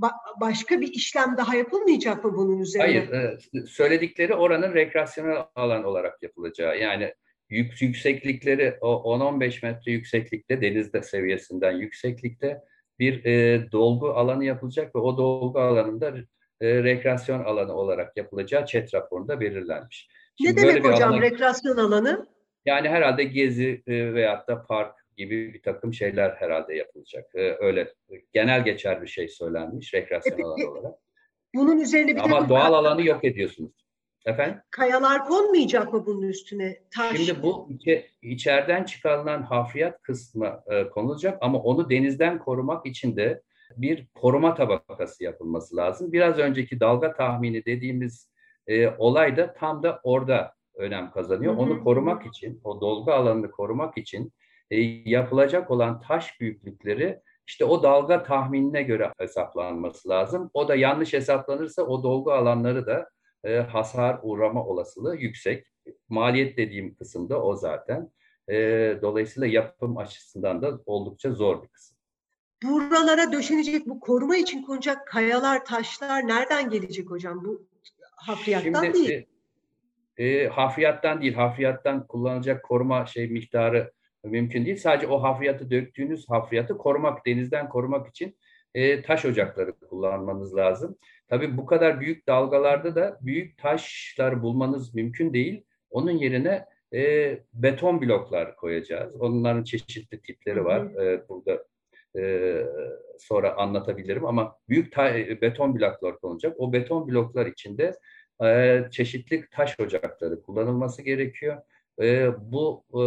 ba- 0.00 0.40
başka 0.40 0.80
bir 0.80 0.88
işlem 0.88 1.36
daha 1.36 1.56
yapılmayacak 1.56 2.24
mı 2.24 2.36
bunun 2.36 2.58
üzerine? 2.58 2.86
Hayır. 2.86 3.12
E, 3.12 3.38
söyledikleri 3.66 4.34
oranın 4.34 4.74
rekreasyonel 4.74 5.36
alan 5.54 5.84
olarak 5.84 6.22
yapılacağı. 6.22 6.78
Yani 6.78 7.14
yük, 7.48 7.82
yükseklikleri 7.82 8.76
o 8.80 9.16
10-15 9.18 9.66
metre 9.66 9.92
yükseklikte 9.92 10.60
denizde 10.60 11.02
seviyesinden 11.02 11.72
yükseklikte 11.72 12.60
bir 12.98 13.24
e, 13.24 13.66
dolgu 13.72 14.10
alanı 14.10 14.44
yapılacak 14.44 14.94
ve 14.94 14.98
o 14.98 15.16
dolgu 15.16 15.60
alanında 15.60 16.14
e, 16.60 16.82
rekreasyon 16.82 17.44
alanı 17.44 17.74
olarak 17.74 18.16
yapılacağı 18.16 18.66
ÇED 18.66 18.94
raporunda 18.94 19.40
belirlenmiş. 19.40 20.08
Şimdi 20.42 20.56
ne 20.56 20.66
demek 20.66 20.84
hocam 20.84 21.12
alana, 21.12 21.22
rekreasyon 21.22 21.76
alanı? 21.76 22.26
Yani 22.64 22.88
herhalde 22.88 23.24
gezi 23.24 23.82
e, 23.86 24.14
veyahut 24.14 24.48
da 24.48 24.62
park 24.62 24.96
gibi 25.16 25.54
bir 25.54 25.62
takım 25.62 25.94
şeyler 25.94 26.30
herhalde 26.30 26.74
yapılacak. 26.74 27.34
E, 27.34 27.56
öyle 27.60 27.94
genel 28.32 28.64
geçer 28.64 29.02
bir 29.02 29.06
şey 29.06 29.28
söylenmiş 29.28 29.94
rekreasyon 29.94 30.38
e, 30.38 30.44
alanı 30.44 30.70
olarak. 30.70 30.94
Bunun 31.54 31.78
üzerine 31.78 32.16
bir 32.16 32.20
Ama 32.20 32.48
doğal 32.48 32.72
alanı 32.72 33.06
yok 33.06 33.24
ediyorsunuz. 33.24 33.72
Efendim? 34.26 34.56
Kayalar 34.70 35.24
konmayacak 35.24 35.92
mı 35.92 36.06
bunun 36.06 36.28
üstüne? 36.28 36.78
Taş. 36.96 37.16
Şimdi 37.16 37.42
bu 37.42 37.68
içe, 37.70 38.06
içeriden 38.22 38.84
çıkarılan 38.84 39.42
hafriyat 39.42 40.02
kısmı 40.02 40.62
e, 40.70 40.88
konulacak 40.88 41.38
ama 41.40 41.58
onu 41.58 41.90
denizden 41.90 42.38
korumak 42.38 42.86
için 42.86 43.16
de 43.16 43.42
bir 43.76 44.06
koruma 44.14 44.54
tabakası 44.54 45.24
yapılması 45.24 45.76
lazım. 45.76 46.12
Biraz 46.12 46.38
önceki 46.38 46.80
dalga 46.80 47.12
tahmini 47.12 47.64
dediğimiz 47.64 48.30
e, 48.66 48.88
olay 48.88 49.36
da 49.36 49.54
tam 49.54 49.82
da 49.82 50.00
orada 50.02 50.54
önem 50.80 51.10
kazanıyor. 51.10 51.52
Hı 51.52 51.56
hı. 51.56 51.60
Onu 51.60 51.84
korumak 51.84 52.26
için, 52.26 52.60
o 52.64 52.80
dolgu 52.80 53.12
alanını 53.12 53.50
korumak 53.50 53.98
için 53.98 54.32
e, 54.70 54.80
yapılacak 55.04 55.70
olan 55.70 56.00
taş 56.00 56.40
büyüklükleri 56.40 57.20
işte 57.46 57.64
o 57.64 57.82
dalga 57.82 58.22
tahminine 58.22 58.82
göre 58.82 59.12
hesaplanması 59.18 60.08
lazım. 60.08 60.50
O 60.54 60.68
da 60.68 60.74
yanlış 60.74 61.12
hesaplanırsa 61.12 61.82
o 61.82 62.02
dolgu 62.02 62.32
alanları 62.32 62.86
da 62.86 63.10
e, 63.44 63.56
hasar 63.56 64.18
uğrama 64.22 64.66
olasılığı 64.66 65.16
yüksek. 65.16 65.66
Maliyet 66.08 66.56
dediğim 66.56 66.94
kısımda 66.94 67.42
o 67.42 67.56
zaten. 67.56 68.10
E, 68.48 68.54
dolayısıyla 69.02 69.48
yapım 69.48 69.96
açısından 69.96 70.62
da 70.62 70.80
oldukça 70.86 71.32
zor 71.32 71.62
bir 71.62 71.68
kısım. 71.68 71.96
Buralara 72.62 73.32
döşenecek 73.32 73.88
bu 73.88 74.00
koruma 74.00 74.36
için 74.36 74.62
konacak 74.62 75.08
kayalar, 75.08 75.64
taşlar 75.64 76.26
nereden 76.26 76.70
gelecek 76.70 77.10
hocam? 77.10 77.44
Bu 77.44 77.66
hafriyattan 78.16 78.84
Şimdi, 78.84 78.94
değil. 78.94 79.10
E, 79.10 79.26
e, 80.20 80.48
hafriyattan 80.48 81.22
değil, 81.22 81.34
hafriyattan 81.34 82.06
kullanılacak 82.06 82.62
koruma 82.64 83.06
şey 83.06 83.28
miktarı 83.28 83.92
mümkün 84.24 84.66
değil. 84.66 84.76
Sadece 84.76 85.06
o 85.06 85.22
hafriyatı 85.22 85.70
döktüğünüz 85.70 86.30
hafriyatı 86.30 86.78
korumak, 86.78 87.26
denizden 87.26 87.68
korumak 87.68 88.08
için 88.08 88.36
e, 88.74 89.02
taş 89.02 89.24
ocakları 89.24 89.72
kullanmanız 89.72 90.56
lazım. 90.56 90.96
Tabii 91.28 91.56
bu 91.56 91.66
kadar 91.66 92.00
büyük 92.00 92.28
dalgalarda 92.28 92.94
da 92.94 93.18
büyük 93.20 93.58
taşlar 93.58 94.42
bulmanız 94.42 94.94
mümkün 94.94 95.32
değil. 95.32 95.64
Onun 95.90 96.10
yerine 96.10 96.64
e, 96.94 97.38
beton 97.54 98.00
bloklar 98.00 98.56
koyacağız. 98.56 99.16
Onların 99.20 99.64
çeşitli 99.64 100.20
tipleri 100.20 100.64
var. 100.64 100.80
E, 101.02 101.28
burada 101.28 101.64
e, 102.18 102.56
sonra 103.18 103.56
anlatabilirim 103.56 104.26
ama 104.26 104.56
büyük 104.68 104.92
ta- 104.92 105.14
beton 105.14 105.74
bloklar 105.74 106.20
konulacak. 106.20 106.60
O 106.60 106.72
beton 106.72 107.08
bloklar 107.08 107.46
içinde 107.46 107.94
e, 108.44 108.84
çeşitli 108.90 109.48
taş 109.50 109.80
ocakları 109.80 110.42
kullanılması 110.42 111.02
gerekiyor. 111.02 111.62
E, 112.00 112.28
bu 112.52 112.84
e, 112.94 113.02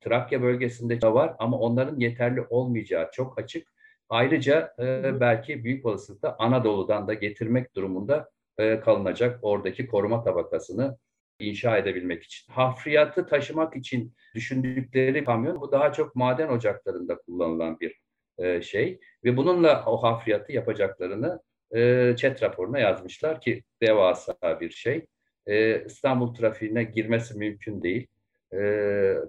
Trakya 0.00 0.42
bölgesinde 0.42 1.00
de 1.00 1.12
var 1.12 1.34
ama 1.38 1.58
onların 1.58 2.00
yeterli 2.00 2.40
olmayacağı 2.50 3.10
çok 3.12 3.38
açık. 3.38 3.68
Ayrıca 4.08 4.74
e, 4.78 5.20
belki 5.20 5.64
büyük 5.64 5.86
olasılıkla 5.86 6.36
Anadolu'dan 6.38 7.08
da 7.08 7.14
getirmek 7.14 7.74
durumunda 7.74 8.30
e, 8.58 8.80
kalınacak 8.80 9.38
oradaki 9.42 9.86
koruma 9.86 10.22
tabakasını 10.22 10.98
inşa 11.38 11.76
edebilmek 11.78 12.22
için. 12.22 12.52
Hafriyatı 12.52 13.26
taşımak 13.26 13.76
için 13.76 14.14
düşündükleri 14.34 15.24
kamyon 15.24 15.60
bu 15.60 15.72
daha 15.72 15.92
çok 15.92 16.16
maden 16.16 16.48
ocaklarında 16.48 17.18
kullanılan 17.18 17.80
bir 17.80 18.00
e, 18.38 18.62
şey 18.62 19.00
ve 19.24 19.36
bununla 19.36 19.84
o 19.86 20.02
hafriyatı 20.02 20.52
yapacaklarını 20.52 21.40
e, 21.74 22.14
chat 22.16 22.42
raporuna 22.42 22.78
yazmışlar 22.78 23.40
ki 23.40 23.62
devasa 23.82 24.60
bir 24.60 24.70
şey. 24.70 25.06
E, 25.46 25.84
İstanbul 25.84 26.34
trafiğine 26.34 26.84
girmesi 26.84 27.38
mümkün 27.38 27.82
değil. 27.82 28.06
E, 28.52 28.58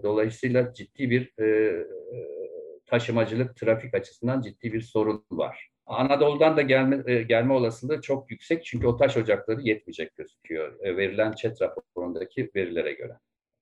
dolayısıyla 0.04 0.74
ciddi 0.74 1.10
bir 1.10 1.42
e, 1.44 1.78
taşımacılık 2.86 3.56
trafik 3.56 3.94
açısından 3.94 4.42
ciddi 4.42 4.74
bir 4.74 4.82
sorun 4.82 5.26
var. 5.32 5.72
Anadolu'dan 5.86 6.58
da 6.58 6.62
gelme, 6.62 7.04
e, 7.06 7.22
gelme 7.22 7.54
olasılığı 7.54 8.02
çok 8.02 8.32
yüksek 8.32 8.66
çünkü 8.66 8.88
o 8.88 8.98
taş 8.98 9.18
ocakları 9.18 9.62
yetmeyecek 9.62 10.16
gözüküyor 10.16 10.80
e, 10.80 10.98
verilen 10.98 11.32
chat 11.32 11.62
raporundaki 11.62 12.52
verilere 12.56 12.94
göre. 12.94 13.18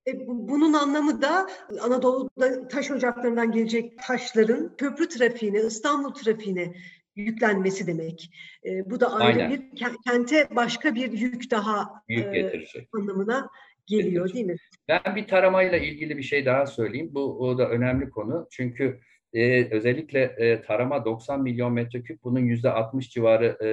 E, 0.08 0.28
bunun 0.28 0.74
anlamı 0.74 1.22
da 1.22 1.48
Anadolu'da 1.82 2.68
taş 2.68 2.92
ocaklarından 2.92 3.52
gelecek 3.52 4.00
taşların 4.08 4.76
köprü 4.78 5.08
trafiğine, 5.08 5.60
İstanbul 5.60 6.14
trafiğine 6.14 6.74
yüklenmesi 7.22 7.88
demek. 7.88 8.32
E, 8.66 8.90
bu 8.90 9.00
da 9.00 9.14
ayrı 9.14 9.44
Aynen. 9.44 9.52
bir 9.52 9.86
kente 10.08 10.48
başka 10.56 10.96
bir 10.96 11.12
yük 11.12 11.52
daha 11.52 12.04
yük 12.08 12.36
e, 12.36 12.52
anlamına 12.94 13.50
geliyor 13.86 14.26
getirecek. 14.26 14.36
değil 14.36 14.46
mi? 14.46 14.56
Ben 14.88 15.16
bir 15.16 15.28
taramayla 15.28 15.78
ilgili 15.78 16.18
bir 16.18 16.24
şey 16.24 16.46
daha 16.46 16.66
söyleyeyim. 16.66 17.10
Bu 17.12 17.48
o 17.48 17.58
da 17.58 17.70
önemli 17.70 18.10
konu. 18.10 18.48
Çünkü 18.52 19.00
e, 19.34 19.66
özellikle 19.76 20.22
e, 20.24 20.62
tarama 20.62 21.06
90 21.06 21.42
milyon 21.42 21.74
metreküp 21.74 22.24
bunun 22.24 22.40
yüzde 22.40 22.70
60 22.70 23.10
civarı 23.10 23.58
e, 23.64 23.70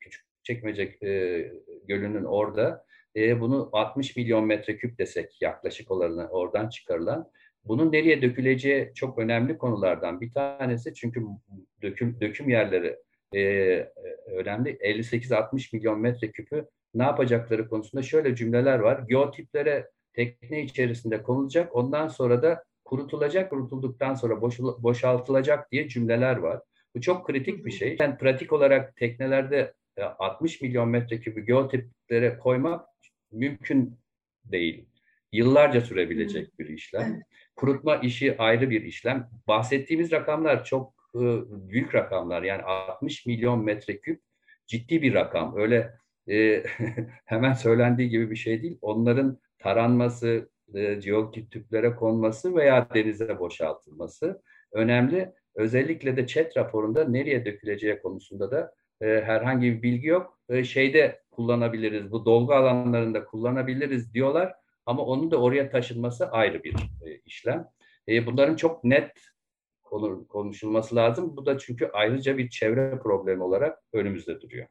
küçük 0.00 0.26
çekmece 0.42 0.82
e, 0.82 1.08
gölünün 1.88 2.24
orada. 2.24 2.84
E, 3.16 3.40
bunu 3.40 3.70
60 3.72 4.16
milyon 4.16 4.46
metreküp 4.46 4.98
desek 4.98 5.42
yaklaşık 5.42 5.90
olanı 5.90 6.28
oradan 6.28 6.68
çıkarılan. 6.68 7.30
Bunun 7.64 7.92
nereye 7.92 8.22
döküleceği 8.22 8.92
çok 8.94 9.18
önemli 9.18 9.58
konulardan 9.58 10.20
bir 10.20 10.32
tanesi 10.32 10.94
çünkü 10.94 11.22
döküm, 11.82 12.20
döküm 12.20 12.48
yerleri 12.48 12.96
e, 13.34 13.40
önemli. 14.26 14.70
58-60 14.70 15.76
milyon 15.76 16.00
metreküpü 16.00 16.66
ne 16.94 17.02
yapacakları 17.02 17.68
konusunda 17.68 18.02
şöyle 18.02 18.36
cümleler 18.36 18.78
var. 18.78 19.04
Geotiplere 19.08 19.90
tekne 20.12 20.62
içerisinde 20.62 21.22
konulacak. 21.22 21.76
Ondan 21.76 22.08
sonra 22.08 22.42
da 22.42 22.64
kurutulacak, 22.84 23.50
kurutulduktan 23.50 24.14
sonra 24.14 24.40
boş, 24.40 24.58
boşaltılacak 24.58 25.72
diye 25.72 25.88
cümleler 25.88 26.36
var. 26.36 26.60
Bu 26.94 27.00
çok 27.00 27.26
kritik 27.26 27.64
bir 27.64 27.70
şey. 27.70 27.96
Yani 28.00 28.16
pratik 28.16 28.52
olarak 28.52 28.96
teknelerde 28.96 29.74
60 30.18 30.62
e, 30.62 30.66
milyon 30.66 30.88
metreküpü 30.88 31.40
geotiplere 31.40 32.38
koymak 32.38 32.86
mümkün 33.32 33.98
değil. 34.44 34.86
Yıllarca 35.32 35.80
sürebilecek 35.80 36.58
bir 36.58 36.68
işlem. 36.68 37.22
Kurutma 37.56 37.96
işi 37.96 38.38
ayrı 38.38 38.70
bir 38.70 38.82
işlem. 38.82 39.30
Bahsettiğimiz 39.48 40.12
rakamlar 40.12 40.64
çok 40.64 40.94
e, 41.14 41.20
büyük 41.68 41.94
rakamlar. 41.94 42.42
Yani 42.42 42.62
60 42.62 43.26
milyon 43.26 43.64
metreküp 43.64 44.22
ciddi 44.66 45.02
bir 45.02 45.14
rakam. 45.14 45.56
Öyle 45.56 45.94
e, 46.28 46.62
hemen 47.24 47.52
söylendiği 47.52 48.08
gibi 48.08 48.30
bir 48.30 48.36
şey 48.36 48.62
değil. 48.62 48.78
Onların 48.82 49.38
taranması, 49.58 50.50
e, 50.74 51.00
jeolojik 51.00 51.50
tüplere 51.50 51.94
konması 51.94 52.56
veya 52.56 52.88
denize 52.94 53.38
boşaltılması 53.38 54.42
önemli. 54.72 55.32
Özellikle 55.54 56.16
de 56.16 56.26
chat 56.26 56.56
raporunda 56.56 57.04
nereye 57.04 57.46
döküleceği 57.46 57.98
konusunda 58.02 58.50
da 58.50 58.74
e, 59.00 59.06
herhangi 59.06 59.72
bir 59.72 59.82
bilgi 59.82 60.06
yok. 60.06 60.38
E, 60.48 60.64
şeyde 60.64 61.22
kullanabiliriz, 61.30 62.12
bu 62.12 62.24
dolgu 62.24 62.54
alanlarında 62.54 63.24
kullanabiliriz 63.24 64.14
diyorlar. 64.14 64.54
Ama 64.86 65.02
onun 65.02 65.30
da 65.30 65.36
oraya 65.36 65.70
taşınması 65.70 66.30
ayrı 66.30 66.64
bir 66.64 66.74
e, 66.74 67.18
işlem. 67.24 67.68
E, 68.08 68.26
bunların 68.26 68.56
çok 68.56 68.84
net 68.84 69.12
konuşulması 70.28 70.96
lazım. 70.96 71.36
Bu 71.36 71.46
da 71.46 71.58
çünkü 71.58 71.90
ayrıca 71.92 72.38
bir 72.38 72.50
çevre 72.50 72.98
problemi 72.98 73.42
olarak 73.42 73.78
önümüzde 73.92 74.40
duruyor. 74.40 74.66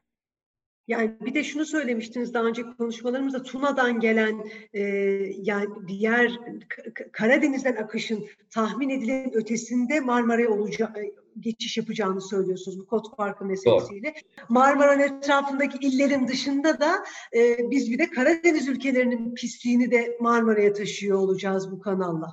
Yani 0.90 1.12
bir 1.20 1.34
de 1.34 1.44
şunu 1.44 1.64
söylemiştiniz 1.64 2.34
daha 2.34 2.44
önce 2.44 2.62
konuşmalarımızda 2.78 3.42
Tuna'dan 3.42 4.00
gelen 4.00 4.44
e, 4.72 4.80
yani 5.36 5.66
diğer 5.88 6.32
Karadeniz'den 7.12 7.76
akışın 7.76 8.26
tahmin 8.50 8.88
edilen 8.88 9.34
ötesinde 9.34 10.00
Marmara'ya 10.00 10.50
olacak 10.50 10.98
e, 10.98 11.12
geçiş 11.40 11.76
yapacağını 11.76 12.20
söylüyorsunuz 12.20 12.80
bu 12.80 12.86
kod 12.86 13.16
farkı 13.16 13.44
meselesiyle. 13.44 14.14
Marmara'nın 14.48 15.00
etrafındaki 15.00 15.88
illerin 15.88 16.28
dışında 16.28 16.80
da 16.80 16.92
e, 17.36 17.70
biz 17.70 17.90
bir 17.90 17.98
de 17.98 18.10
Karadeniz 18.10 18.68
ülkelerinin 18.68 19.34
pisliğini 19.34 19.90
de 19.90 20.16
Marmara'ya 20.20 20.72
taşıyor 20.72 21.18
olacağız 21.18 21.72
bu 21.72 21.80
kanalla. 21.80 22.30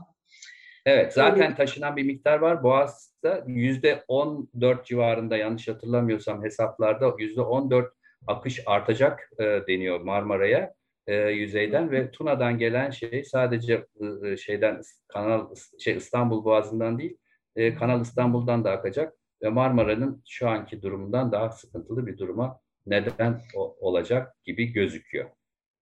Evet 0.86 1.13
zaten 1.13 1.46
Öyle. 1.46 1.56
taşınan 1.56 1.96
bir 1.96 2.04
miktar 2.04 2.39
var. 2.39 2.63
Boğaz'da 2.63 3.43
yüzde 3.48 4.04
14 4.08 4.86
civarında 4.86 5.38
yanlış 5.38 5.67
hatırlamıyorsam 5.67 6.43
hesaplarda 6.43 7.15
yüzde 7.20 7.41
14 7.41 7.96
akış 8.27 8.59
artacak 8.65 9.31
e, 9.39 9.43
deniyor 9.43 9.99
Marmara'ya 9.99 10.73
e, 11.07 11.15
yüzeyden 11.15 11.91
ve 11.91 12.11
Tuna'dan 12.11 12.57
gelen 12.57 12.89
şey 12.89 13.23
sadece 13.23 13.85
e, 14.23 14.37
şeyden 14.37 14.81
kanal 15.07 15.55
şey 15.79 15.95
İstanbul 15.95 16.45
Boğazı'ndan 16.45 16.99
değil 16.99 17.17
e, 17.55 17.75
Kanal 17.75 18.01
İstanbul'dan 18.01 18.63
da 18.63 18.71
akacak 18.71 19.13
ve 19.43 19.49
Marmara'nın 19.49 20.23
şu 20.27 20.49
anki 20.49 20.81
durumundan 20.81 21.31
daha 21.31 21.49
sıkıntılı 21.49 22.07
bir 22.07 22.17
duruma 22.17 22.59
neden 22.85 23.41
olacak 23.79 24.35
gibi 24.43 24.65
gözüküyor. 24.73 25.29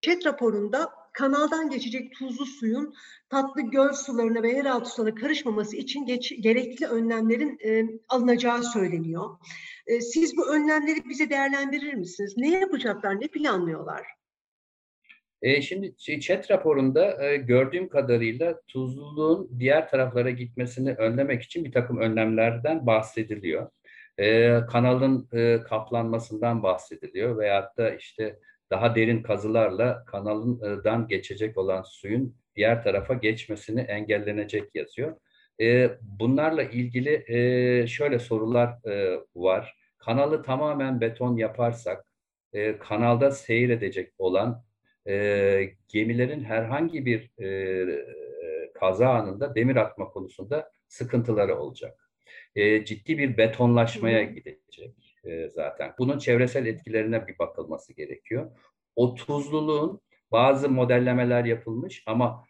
Çet 0.00 0.26
raporunda 0.26 0.90
kanaldan 1.16 1.70
geçecek 1.70 2.12
tuzlu 2.12 2.46
suyun 2.46 2.94
tatlı 3.28 3.62
göl 3.62 3.92
sularına 3.92 4.42
ve 4.42 4.50
yeraltı 4.50 4.90
sularına 4.90 5.14
karışmaması 5.14 5.76
için 5.76 6.06
geç, 6.06 6.42
gerekli 6.42 6.86
önlemlerin 6.86 7.58
e, 7.64 7.84
alınacağı 8.08 8.62
söyleniyor. 8.62 9.30
E, 9.86 10.00
siz 10.00 10.36
bu 10.36 10.54
önlemleri 10.54 11.08
bize 11.08 11.30
değerlendirir 11.30 11.94
misiniz? 11.94 12.34
Ne 12.36 12.50
yapacaklar, 12.60 13.20
ne 13.20 13.28
planlıyorlar? 13.28 14.06
E, 15.42 15.62
şimdi 15.62 15.96
chat 16.20 16.50
raporunda 16.50 17.24
e, 17.24 17.36
gördüğüm 17.36 17.88
kadarıyla 17.88 18.60
tuzluluğun 18.66 19.50
diğer 19.58 19.88
taraflara 19.88 20.30
gitmesini 20.30 20.94
önlemek 20.94 21.42
için 21.42 21.64
bir 21.64 21.72
takım 21.72 21.98
önlemlerden 21.98 22.86
bahsediliyor. 22.86 23.70
E, 24.18 24.58
kanalın 24.66 25.28
e, 25.32 25.62
kaplanmasından 25.62 26.62
bahsediliyor 26.62 27.38
veyahut 27.38 27.76
da 27.76 27.94
işte 27.94 28.38
daha 28.70 28.94
derin 28.94 29.22
kazılarla 29.22 30.04
kanaldan 30.04 31.08
geçecek 31.08 31.58
olan 31.58 31.82
suyun 31.82 32.36
diğer 32.56 32.82
tarafa 32.82 33.14
geçmesini 33.14 33.80
engellenecek 33.80 34.74
yazıyor. 34.74 35.16
E, 35.60 35.90
bunlarla 36.02 36.62
ilgili 36.62 37.24
e, 37.28 37.86
şöyle 37.86 38.18
sorular 38.18 38.88
e, 38.88 39.20
var. 39.34 39.76
Kanalı 39.98 40.42
tamamen 40.42 41.00
beton 41.00 41.36
yaparsak 41.36 42.04
e, 42.52 42.78
kanalda 42.78 43.30
seyredecek 43.30 44.12
olan 44.18 44.64
e, 45.08 45.70
gemilerin 45.88 46.44
herhangi 46.44 47.06
bir 47.06 47.42
e, 47.42 47.86
kaza 48.74 49.08
anında 49.08 49.54
demir 49.54 49.76
atma 49.76 50.08
konusunda 50.08 50.70
sıkıntıları 50.88 51.58
olacak. 51.58 52.10
E, 52.56 52.84
ciddi 52.84 53.18
bir 53.18 53.36
betonlaşmaya 53.36 54.22
gidecek 54.22 55.05
e, 55.26 55.48
zaten. 55.48 55.92
Bunun 55.98 56.18
çevresel 56.18 56.66
etkilerine 56.66 57.26
bir 57.26 57.38
bakılması 57.38 57.92
gerekiyor. 57.92 58.50
O 58.96 59.14
tuzluluğun 59.14 60.00
bazı 60.32 60.68
modellemeler 60.68 61.44
yapılmış 61.44 62.02
ama 62.06 62.44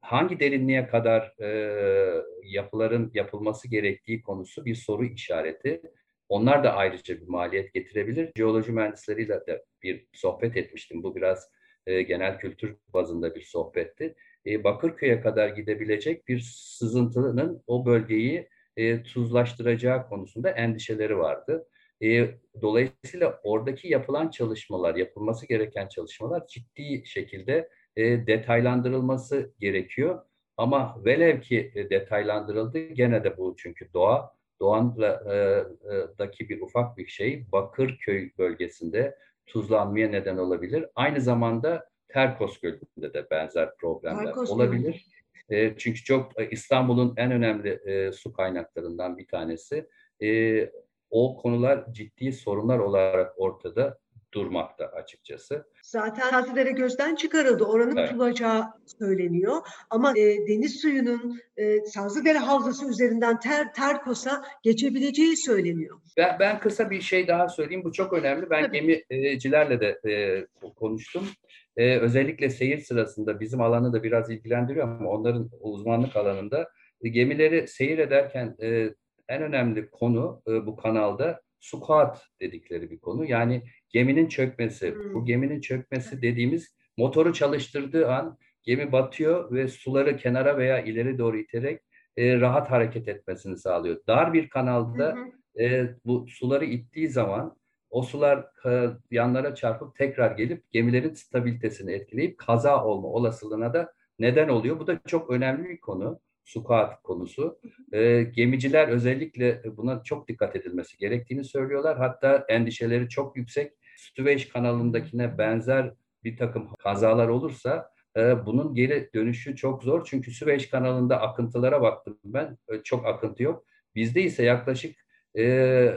hangi 0.00 0.40
derinliğe 0.40 0.86
kadar 0.86 1.34
e, 1.40 2.22
yapıların 2.44 3.10
yapılması 3.14 3.68
gerektiği 3.68 4.22
konusu 4.22 4.64
bir 4.64 4.74
soru 4.74 5.04
işareti. 5.04 5.82
Onlar 6.28 6.64
da 6.64 6.74
ayrıca 6.74 7.20
bir 7.20 7.28
maliyet 7.28 7.74
getirebilir. 7.74 8.30
Jeoloji 8.36 8.72
mühendisleriyle 8.72 9.46
de 9.46 9.64
bir 9.82 10.06
sohbet 10.12 10.56
etmiştim. 10.56 11.02
Bu 11.02 11.16
biraz 11.16 11.50
e, 11.86 12.02
genel 12.02 12.38
kültür 12.38 12.76
bazında 12.92 13.34
bir 13.34 13.42
sohbetti. 13.42 14.14
E, 14.46 14.64
Bakırköy'e 14.64 15.20
kadar 15.20 15.48
gidebilecek 15.48 16.28
bir 16.28 16.40
sızıntının 16.54 17.62
o 17.66 17.86
bölgeyi 17.86 18.48
e, 18.76 19.02
tuzlaştıracağı 19.02 20.08
konusunda 20.08 20.50
endişeleri 20.50 21.18
vardı. 21.18 21.68
E, 22.04 22.34
dolayısıyla 22.62 23.40
oradaki 23.44 23.88
yapılan 23.88 24.30
çalışmalar, 24.30 24.94
yapılması 24.94 25.48
gereken 25.48 25.88
çalışmalar 25.88 26.46
ciddi 26.46 27.06
şekilde 27.06 27.68
e, 27.96 28.26
detaylandırılması 28.26 29.52
gerekiyor. 29.60 30.22
Ama 30.56 31.04
velev 31.04 31.40
ki 31.40 31.72
e, 31.74 31.90
detaylandırıldı 31.90 32.78
gene 32.78 33.24
de 33.24 33.36
bu 33.38 33.54
çünkü 33.58 33.92
doğa, 33.94 34.34
doğandaki 34.60 36.44
e, 36.44 36.46
e, 36.46 36.48
bir 36.48 36.60
ufak 36.60 36.98
bir 36.98 37.06
şey 37.06 37.44
Bakırköy 37.52 38.30
bölgesinde 38.38 39.18
tuzlanmaya 39.46 40.08
neden 40.08 40.36
olabilir. 40.36 40.86
Aynı 40.94 41.20
zamanda 41.20 41.88
Terkos 42.08 42.60
Gölü'nde 42.60 43.14
de 43.14 43.30
benzer 43.30 43.76
problemler 43.76 44.24
Terkos 44.24 44.50
olabilir. 44.50 45.06
E, 45.50 45.76
çünkü 45.76 46.04
çok 46.04 46.32
İstanbul'un 46.52 47.14
en 47.16 47.32
önemli 47.32 47.70
e, 47.70 48.12
su 48.12 48.32
kaynaklarından 48.32 49.18
bir 49.18 49.26
tanesi. 49.26 49.88
E, 50.22 50.70
o 51.14 51.36
konular 51.36 51.92
ciddi 51.92 52.32
sorunlar 52.32 52.78
olarak 52.78 53.32
ortada 53.36 53.98
durmakta 54.32 54.86
açıkçası. 54.86 55.66
Zaten 55.82 56.30
Tatlıdere 56.30 56.70
gözden 56.70 57.14
çıkarıldı. 57.14 57.64
Oranın 57.64 57.96
evet. 57.96 58.08
tutulacağı 58.08 58.64
söyleniyor. 58.98 59.56
Ama 59.90 60.10
e, 60.18 60.46
deniz 60.48 60.80
suyunun 60.80 61.40
e, 61.56 61.80
Sazlıdere 61.80 62.38
Havzası 62.38 62.90
üzerinden 62.90 63.40
ter, 63.40 63.72
Terkos'a 63.72 64.42
geçebileceği 64.62 65.36
söyleniyor. 65.36 66.00
Ben, 66.16 66.36
ben 66.40 66.60
kısa 66.60 66.90
bir 66.90 67.00
şey 67.00 67.28
daha 67.28 67.48
söyleyeyim. 67.48 67.84
Bu 67.84 67.92
çok 67.92 68.12
önemli. 68.12 68.50
Ben 68.50 68.66
Tabii. 68.66 69.04
gemicilerle 69.10 69.80
de 69.80 70.10
e, 70.10 70.46
konuştum. 70.76 71.28
E, 71.76 71.98
özellikle 71.98 72.50
seyir 72.50 72.78
sırasında 72.78 73.40
bizim 73.40 73.60
alanı 73.60 73.92
da 73.92 74.02
biraz 74.02 74.30
ilgilendiriyor 74.30 74.88
ama 74.88 75.10
onların 75.10 75.50
uzmanlık 75.60 76.16
alanında 76.16 76.70
e, 77.02 77.08
gemileri 77.08 77.68
seyir 77.68 77.98
ederken 77.98 78.56
e, 78.62 78.94
en 79.28 79.42
önemli 79.42 79.90
konu 79.90 80.42
e, 80.48 80.66
bu 80.66 80.76
kanalda 80.76 81.40
squat 81.60 82.26
dedikleri 82.40 82.90
bir 82.90 82.98
konu. 82.98 83.24
Yani 83.24 83.62
geminin 83.88 84.28
çökmesi. 84.28 84.94
Hmm. 84.94 85.14
Bu 85.14 85.24
geminin 85.24 85.60
çökmesi 85.60 86.22
dediğimiz 86.22 86.76
motoru 86.96 87.32
çalıştırdığı 87.32 88.08
an 88.08 88.38
gemi 88.62 88.92
batıyor 88.92 89.52
ve 89.52 89.68
suları 89.68 90.16
kenara 90.16 90.58
veya 90.58 90.80
ileri 90.80 91.18
doğru 91.18 91.38
iterek 91.38 91.80
e, 92.16 92.40
rahat 92.40 92.70
hareket 92.70 93.08
etmesini 93.08 93.58
sağlıyor. 93.58 94.00
Dar 94.06 94.32
bir 94.32 94.48
kanalda 94.48 95.16
E, 95.60 95.88
bu 96.04 96.26
suları 96.28 96.64
ittiği 96.64 97.08
zaman 97.08 97.56
o 97.90 98.02
sular 98.02 98.46
e, 98.66 98.90
yanlara 99.10 99.54
çarpıp 99.54 99.96
tekrar 99.96 100.30
gelip 100.30 100.72
gemilerin 100.72 101.14
stabilitesini 101.14 101.92
etkileyip 101.92 102.38
kaza 102.38 102.84
olma 102.84 103.08
olasılığına 103.08 103.74
da 103.74 103.92
neden 104.18 104.48
oluyor. 104.48 104.78
Bu 104.78 104.86
da 104.86 105.00
çok 105.06 105.30
önemli 105.30 105.68
bir 105.68 105.80
konu 105.80 106.20
squat 106.44 107.02
konusu. 107.02 107.58
E, 107.92 108.22
gemiciler 108.22 108.88
özellikle 108.88 109.62
buna 109.76 110.02
çok 110.02 110.28
dikkat 110.28 110.56
edilmesi 110.56 110.96
gerektiğini 110.98 111.44
söylüyorlar. 111.44 111.98
Hatta 111.98 112.44
endişeleri 112.48 113.08
çok 113.08 113.36
yüksek. 113.36 113.72
Süveyş 113.96 114.48
kanalındakine 114.48 115.38
benzer 115.38 115.92
bir 116.24 116.36
takım 116.36 116.68
kazalar 116.78 117.28
olursa 117.28 117.90
e, 118.16 118.46
bunun 118.46 118.74
geri 118.74 119.10
dönüşü 119.14 119.56
çok 119.56 119.82
zor. 119.82 120.04
Çünkü 120.04 120.30
Süveyş 120.30 120.70
kanalında 120.70 121.20
akıntılara 121.20 121.82
baktım 121.82 122.18
ben. 122.24 122.58
E, 122.68 122.82
çok 122.82 123.06
akıntı 123.06 123.42
yok. 123.42 123.64
Bizde 123.94 124.22
ise 124.22 124.44
yaklaşık 124.44 124.96
e, 125.38 125.94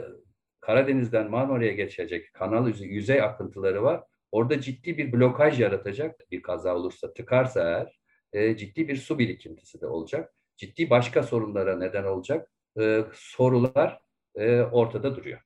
Karadeniz'den 0.60 1.30
Marmara'ya 1.30 1.72
geçecek 1.72 2.34
kanal 2.34 2.80
yüzey 2.80 3.22
akıntıları 3.22 3.82
var. 3.82 4.04
Orada 4.32 4.60
ciddi 4.60 4.98
bir 4.98 5.12
blokaj 5.12 5.60
yaratacak 5.60 6.20
bir 6.30 6.42
kaza 6.42 6.76
olursa, 6.76 7.12
tıkarsa 7.12 7.88
eğer 8.32 8.48
e, 8.48 8.56
ciddi 8.56 8.88
bir 8.88 8.96
su 8.96 9.18
birikintisi 9.18 9.80
de 9.80 9.86
olacak 9.86 10.34
ciddi 10.58 10.90
başka 10.90 11.22
sorunlara 11.22 11.78
neden 11.78 12.04
olacak 12.04 12.50
e, 12.80 13.04
sorular 13.12 14.00
e, 14.34 14.60
ortada 14.60 15.16
duruyor. 15.16 15.40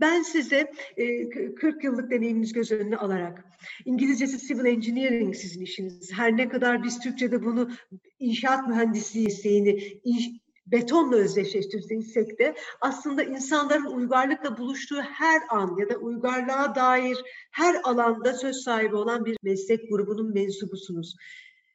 Ben 0.00 0.22
size 0.22 0.72
e, 0.96 1.28
40 1.54 1.84
yıllık 1.84 2.10
deneyiminiz 2.10 2.52
göz 2.52 2.72
önüne 2.72 2.96
alarak, 2.96 3.44
İngilizcesi 3.84 4.46
civil 4.46 4.64
engineering 4.64 5.36
sizin 5.36 5.62
işiniz. 5.62 6.12
Her 6.12 6.36
ne 6.36 6.48
kadar 6.48 6.82
biz 6.82 7.00
Türkçe'de 7.00 7.44
bunu 7.44 7.70
inşaat 8.18 8.68
mühendisliği 8.68 9.26
isteğini 9.26 10.00
inş, 10.04 10.28
betonla 10.66 11.16
özdeşleştirsek 11.16 12.38
de 12.38 12.54
aslında 12.80 13.22
insanların 13.22 13.84
uygarlıkla 13.84 14.58
buluştuğu 14.58 15.02
her 15.02 15.42
an 15.50 15.76
ya 15.78 15.88
da 15.88 15.96
uygarlığa 15.96 16.74
dair 16.74 17.16
her 17.50 17.80
alanda 17.84 18.34
söz 18.34 18.56
sahibi 18.56 18.96
olan 18.96 19.24
bir 19.24 19.36
meslek 19.42 19.90
grubunun 19.90 20.34
mensubusunuz. 20.34 21.16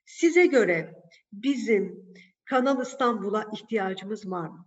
Size 0.06 0.46
göre 0.46 0.96
bizim 1.34 2.06
Kanal 2.46 2.82
İstanbul'a 2.82 3.46
ihtiyacımız 3.54 4.32
var 4.32 4.50
mı? 4.50 4.66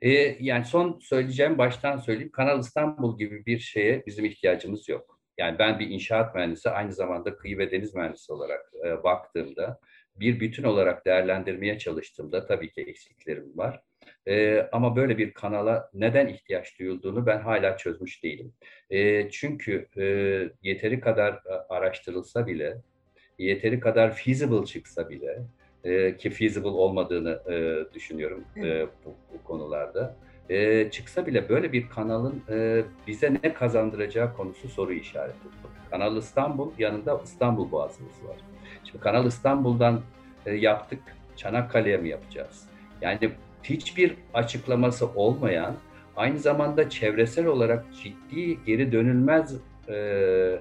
E, 0.00 0.10
yani 0.40 0.64
son 0.64 0.98
söyleyeceğim 0.98 1.58
baştan 1.58 1.98
söyleyeyim. 1.98 2.32
Kanal 2.32 2.60
İstanbul 2.60 3.18
gibi 3.18 3.46
bir 3.46 3.58
şeye 3.58 4.06
bizim 4.06 4.24
ihtiyacımız 4.24 4.88
yok. 4.88 5.20
Yani 5.38 5.58
ben 5.58 5.78
bir 5.78 5.90
inşaat 5.90 6.34
mühendisi 6.34 6.70
aynı 6.70 6.92
zamanda 6.92 7.36
kıyı 7.36 7.58
ve 7.58 7.70
deniz 7.70 7.94
mühendisi 7.94 8.32
olarak 8.32 8.72
e, 8.86 9.02
baktığımda 9.02 9.80
bir 10.16 10.40
bütün 10.40 10.62
olarak 10.62 11.06
değerlendirmeye 11.06 11.78
çalıştığımda 11.78 12.46
tabii 12.46 12.72
ki 12.72 12.80
eksiklerim 12.80 13.58
var. 13.58 13.82
E, 14.28 14.60
ama 14.72 14.96
böyle 14.96 15.18
bir 15.18 15.34
kanala 15.34 15.90
neden 15.94 16.28
ihtiyaç 16.28 16.78
duyulduğunu 16.78 17.26
ben 17.26 17.40
hala 17.40 17.76
çözmüş 17.76 18.24
değilim. 18.24 18.54
E, 18.90 19.30
çünkü 19.30 19.88
e, 19.96 20.04
yeteri 20.62 21.00
kadar 21.00 21.32
e, 21.32 21.52
araştırılsa 21.68 22.46
bile, 22.46 22.82
yeteri 23.42 23.80
kadar 23.80 24.14
feasible 24.14 24.64
çıksa 24.66 25.10
bile, 25.10 25.42
e, 25.84 26.16
ki 26.16 26.30
feasible 26.30 26.68
olmadığını 26.68 27.40
e, 27.52 27.84
düşünüyorum 27.94 28.44
e, 28.56 28.86
bu, 29.04 29.14
bu 29.34 29.44
konularda. 29.44 30.16
E, 30.50 30.90
çıksa 30.90 31.26
bile 31.26 31.48
böyle 31.48 31.72
bir 31.72 31.88
kanalın 31.88 32.42
e, 32.50 32.82
bize 33.06 33.34
ne 33.42 33.54
kazandıracağı 33.54 34.36
konusu 34.36 34.68
soru 34.68 34.92
işareti. 34.92 35.38
Kanal 35.90 36.16
İstanbul 36.16 36.70
yanında 36.78 37.20
İstanbul 37.24 37.70
Boğazımız 37.70 38.24
var. 38.24 38.36
Şimdi 38.84 39.00
Kanal 39.00 39.26
İstanbul'dan 39.26 40.00
e, 40.46 40.54
yaptık, 40.54 41.00
Çanakkale'ye 41.36 41.96
mi 41.96 42.08
yapacağız? 42.08 42.68
Yani 43.00 43.30
hiçbir 43.62 44.16
açıklaması 44.34 45.06
olmayan, 45.06 45.74
aynı 46.16 46.38
zamanda 46.38 46.90
çevresel 46.90 47.46
olarak 47.46 47.84
ciddi 48.02 48.64
geri 48.64 48.92
dönülmez 48.92 49.54
e, 49.88 50.58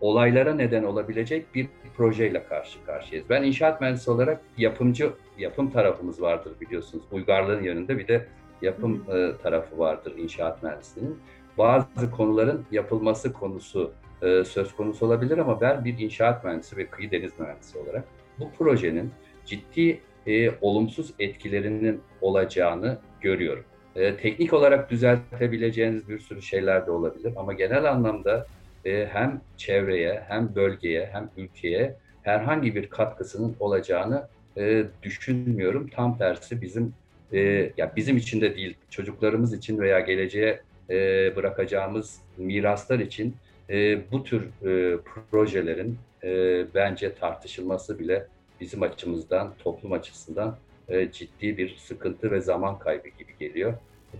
olaylara 0.00 0.54
neden 0.54 0.84
olabilecek 0.84 1.54
bir 1.54 1.68
projeyle 1.96 2.44
karşı 2.44 2.84
karşıyayız. 2.86 3.30
Ben 3.30 3.42
inşaat 3.42 3.80
mühendisi 3.80 4.10
olarak 4.10 4.40
yapımcı, 4.58 5.10
yapım 5.38 5.70
tarafımız 5.70 6.22
vardır 6.22 6.52
biliyorsunuz. 6.60 7.04
Uygarlığın 7.12 7.62
yönünde 7.62 7.98
bir 7.98 8.08
de 8.08 8.26
yapım 8.62 9.04
e, 9.08 9.42
tarafı 9.42 9.78
vardır 9.78 10.14
inşaat 10.16 10.62
mühendisliğinin. 10.62 11.18
Bazı 11.58 12.10
konuların 12.10 12.64
yapılması 12.72 13.32
konusu 13.32 13.92
e, 14.22 14.44
söz 14.44 14.76
konusu 14.76 15.06
olabilir 15.06 15.38
ama 15.38 15.60
ben 15.60 15.84
bir 15.84 15.98
inşaat 15.98 16.44
mühendisi 16.44 16.76
ve 16.76 16.86
kıyı 16.86 17.10
deniz 17.10 17.40
mühendisi 17.40 17.78
olarak 17.78 18.04
bu 18.38 18.50
projenin 18.58 19.10
ciddi 19.46 20.00
e, 20.26 20.50
olumsuz 20.60 21.14
etkilerinin 21.18 22.00
olacağını 22.20 22.98
görüyorum. 23.20 23.64
E, 23.96 24.16
teknik 24.16 24.52
olarak 24.52 24.90
düzeltebileceğiniz 24.90 26.08
bir 26.08 26.18
sürü 26.18 26.42
şeyler 26.42 26.86
de 26.86 26.90
olabilir 26.90 27.32
ama 27.36 27.52
genel 27.52 27.90
anlamda 27.90 28.46
e, 28.86 29.06
hem 29.12 29.40
çevreye 29.56 30.24
hem 30.28 30.54
bölgeye 30.54 31.08
hem 31.12 31.30
ülkeye 31.36 31.96
herhangi 32.22 32.74
bir 32.74 32.90
katkısının 32.90 33.56
olacağını 33.60 34.28
e, 34.56 34.84
düşünmüyorum. 35.02 35.88
Tam 35.88 36.18
tersi 36.18 36.62
bizim 36.62 36.94
e, 37.32 37.40
ya 37.76 37.92
bizim 37.96 38.16
için 38.16 38.40
de 38.40 38.56
değil 38.56 38.76
çocuklarımız 38.90 39.54
için 39.54 39.78
veya 39.78 40.00
geleceğe 40.00 40.60
e, 40.90 40.96
bırakacağımız 41.36 42.20
miraslar 42.36 42.98
için 42.98 43.36
e, 43.70 44.10
bu 44.12 44.24
tür 44.24 44.42
e, 44.42 44.98
projelerin 45.30 45.98
e, 46.24 46.64
bence 46.74 47.14
tartışılması 47.14 47.98
bile 47.98 48.26
bizim 48.60 48.82
açımızdan, 48.82 49.54
toplum 49.58 49.92
açısından 49.92 50.56
e, 50.88 51.12
ciddi 51.12 51.58
bir 51.58 51.76
sıkıntı 51.76 52.30
ve 52.30 52.40
zaman 52.40 52.78
kaybı 52.78 53.08
gibi 53.08 53.38
geliyor. 53.38 53.74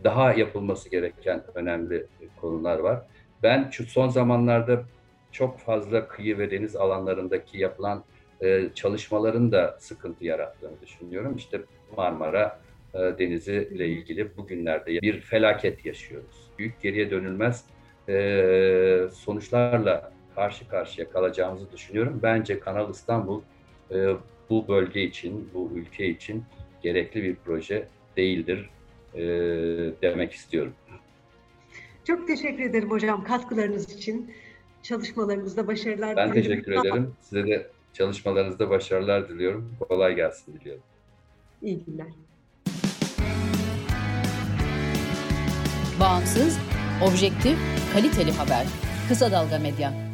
Daha 0.04 0.32
yapılması 0.32 0.90
gereken 0.90 1.42
önemli 1.54 2.06
konular 2.40 2.78
var. 2.78 3.02
Ben 3.46 3.70
şu 3.70 3.86
son 3.86 4.08
zamanlarda 4.08 4.84
çok 5.32 5.58
fazla 5.58 6.08
kıyı 6.08 6.38
ve 6.38 6.50
deniz 6.50 6.76
alanlarındaki 6.76 7.58
yapılan 7.58 8.04
e, 8.40 8.68
çalışmaların 8.74 9.52
da 9.52 9.76
sıkıntı 9.80 10.24
yarattığını 10.24 10.80
düşünüyorum. 10.80 11.36
İşte 11.36 11.60
Marmara 11.96 12.60
e, 12.94 12.98
Denizi 12.98 13.68
ile 13.72 13.88
ilgili 13.88 14.36
bugünlerde 14.36 15.02
bir 15.02 15.20
felaket 15.20 15.86
yaşıyoruz. 15.86 16.50
Büyük 16.58 16.80
geriye 16.80 17.10
dönülmez 17.10 17.64
e, 18.08 19.08
sonuçlarla 19.14 20.12
karşı 20.34 20.68
karşıya 20.68 21.10
kalacağımızı 21.10 21.72
düşünüyorum. 21.72 22.20
Bence 22.22 22.60
Kanal 22.60 22.90
İstanbul 22.90 23.42
e, 23.90 24.08
bu 24.50 24.68
bölge 24.68 25.02
için, 25.02 25.50
bu 25.54 25.70
ülke 25.74 26.06
için 26.06 26.44
gerekli 26.82 27.22
bir 27.22 27.36
proje 27.44 27.88
değildir 28.16 28.70
e, 29.14 29.22
demek 30.02 30.32
istiyorum. 30.32 30.72
Çok 32.06 32.26
teşekkür 32.26 32.62
ederim 32.62 32.90
hocam 32.90 33.24
katkılarınız 33.24 33.92
için. 33.92 34.30
Çalışmalarınızda 34.82 35.66
başarılar 35.66 36.16
Ben 36.16 36.32
teşekkür 36.32 36.72
ederim. 36.72 37.14
Size 37.20 37.46
de 37.46 37.70
çalışmalarınızda 37.92 38.70
başarılar 38.70 39.28
diliyorum. 39.28 39.76
Kolay 39.88 40.14
gelsin 40.14 40.54
diliyorum. 40.54 40.82
İyi 41.62 41.84
günler. 41.84 42.06
Bağımsız, 46.00 46.58
objektif, 47.08 47.58
kaliteli 47.92 48.32
haber. 48.32 48.66
Kısa 49.08 49.32
Dalga 49.32 49.58
Medya. 49.58 50.05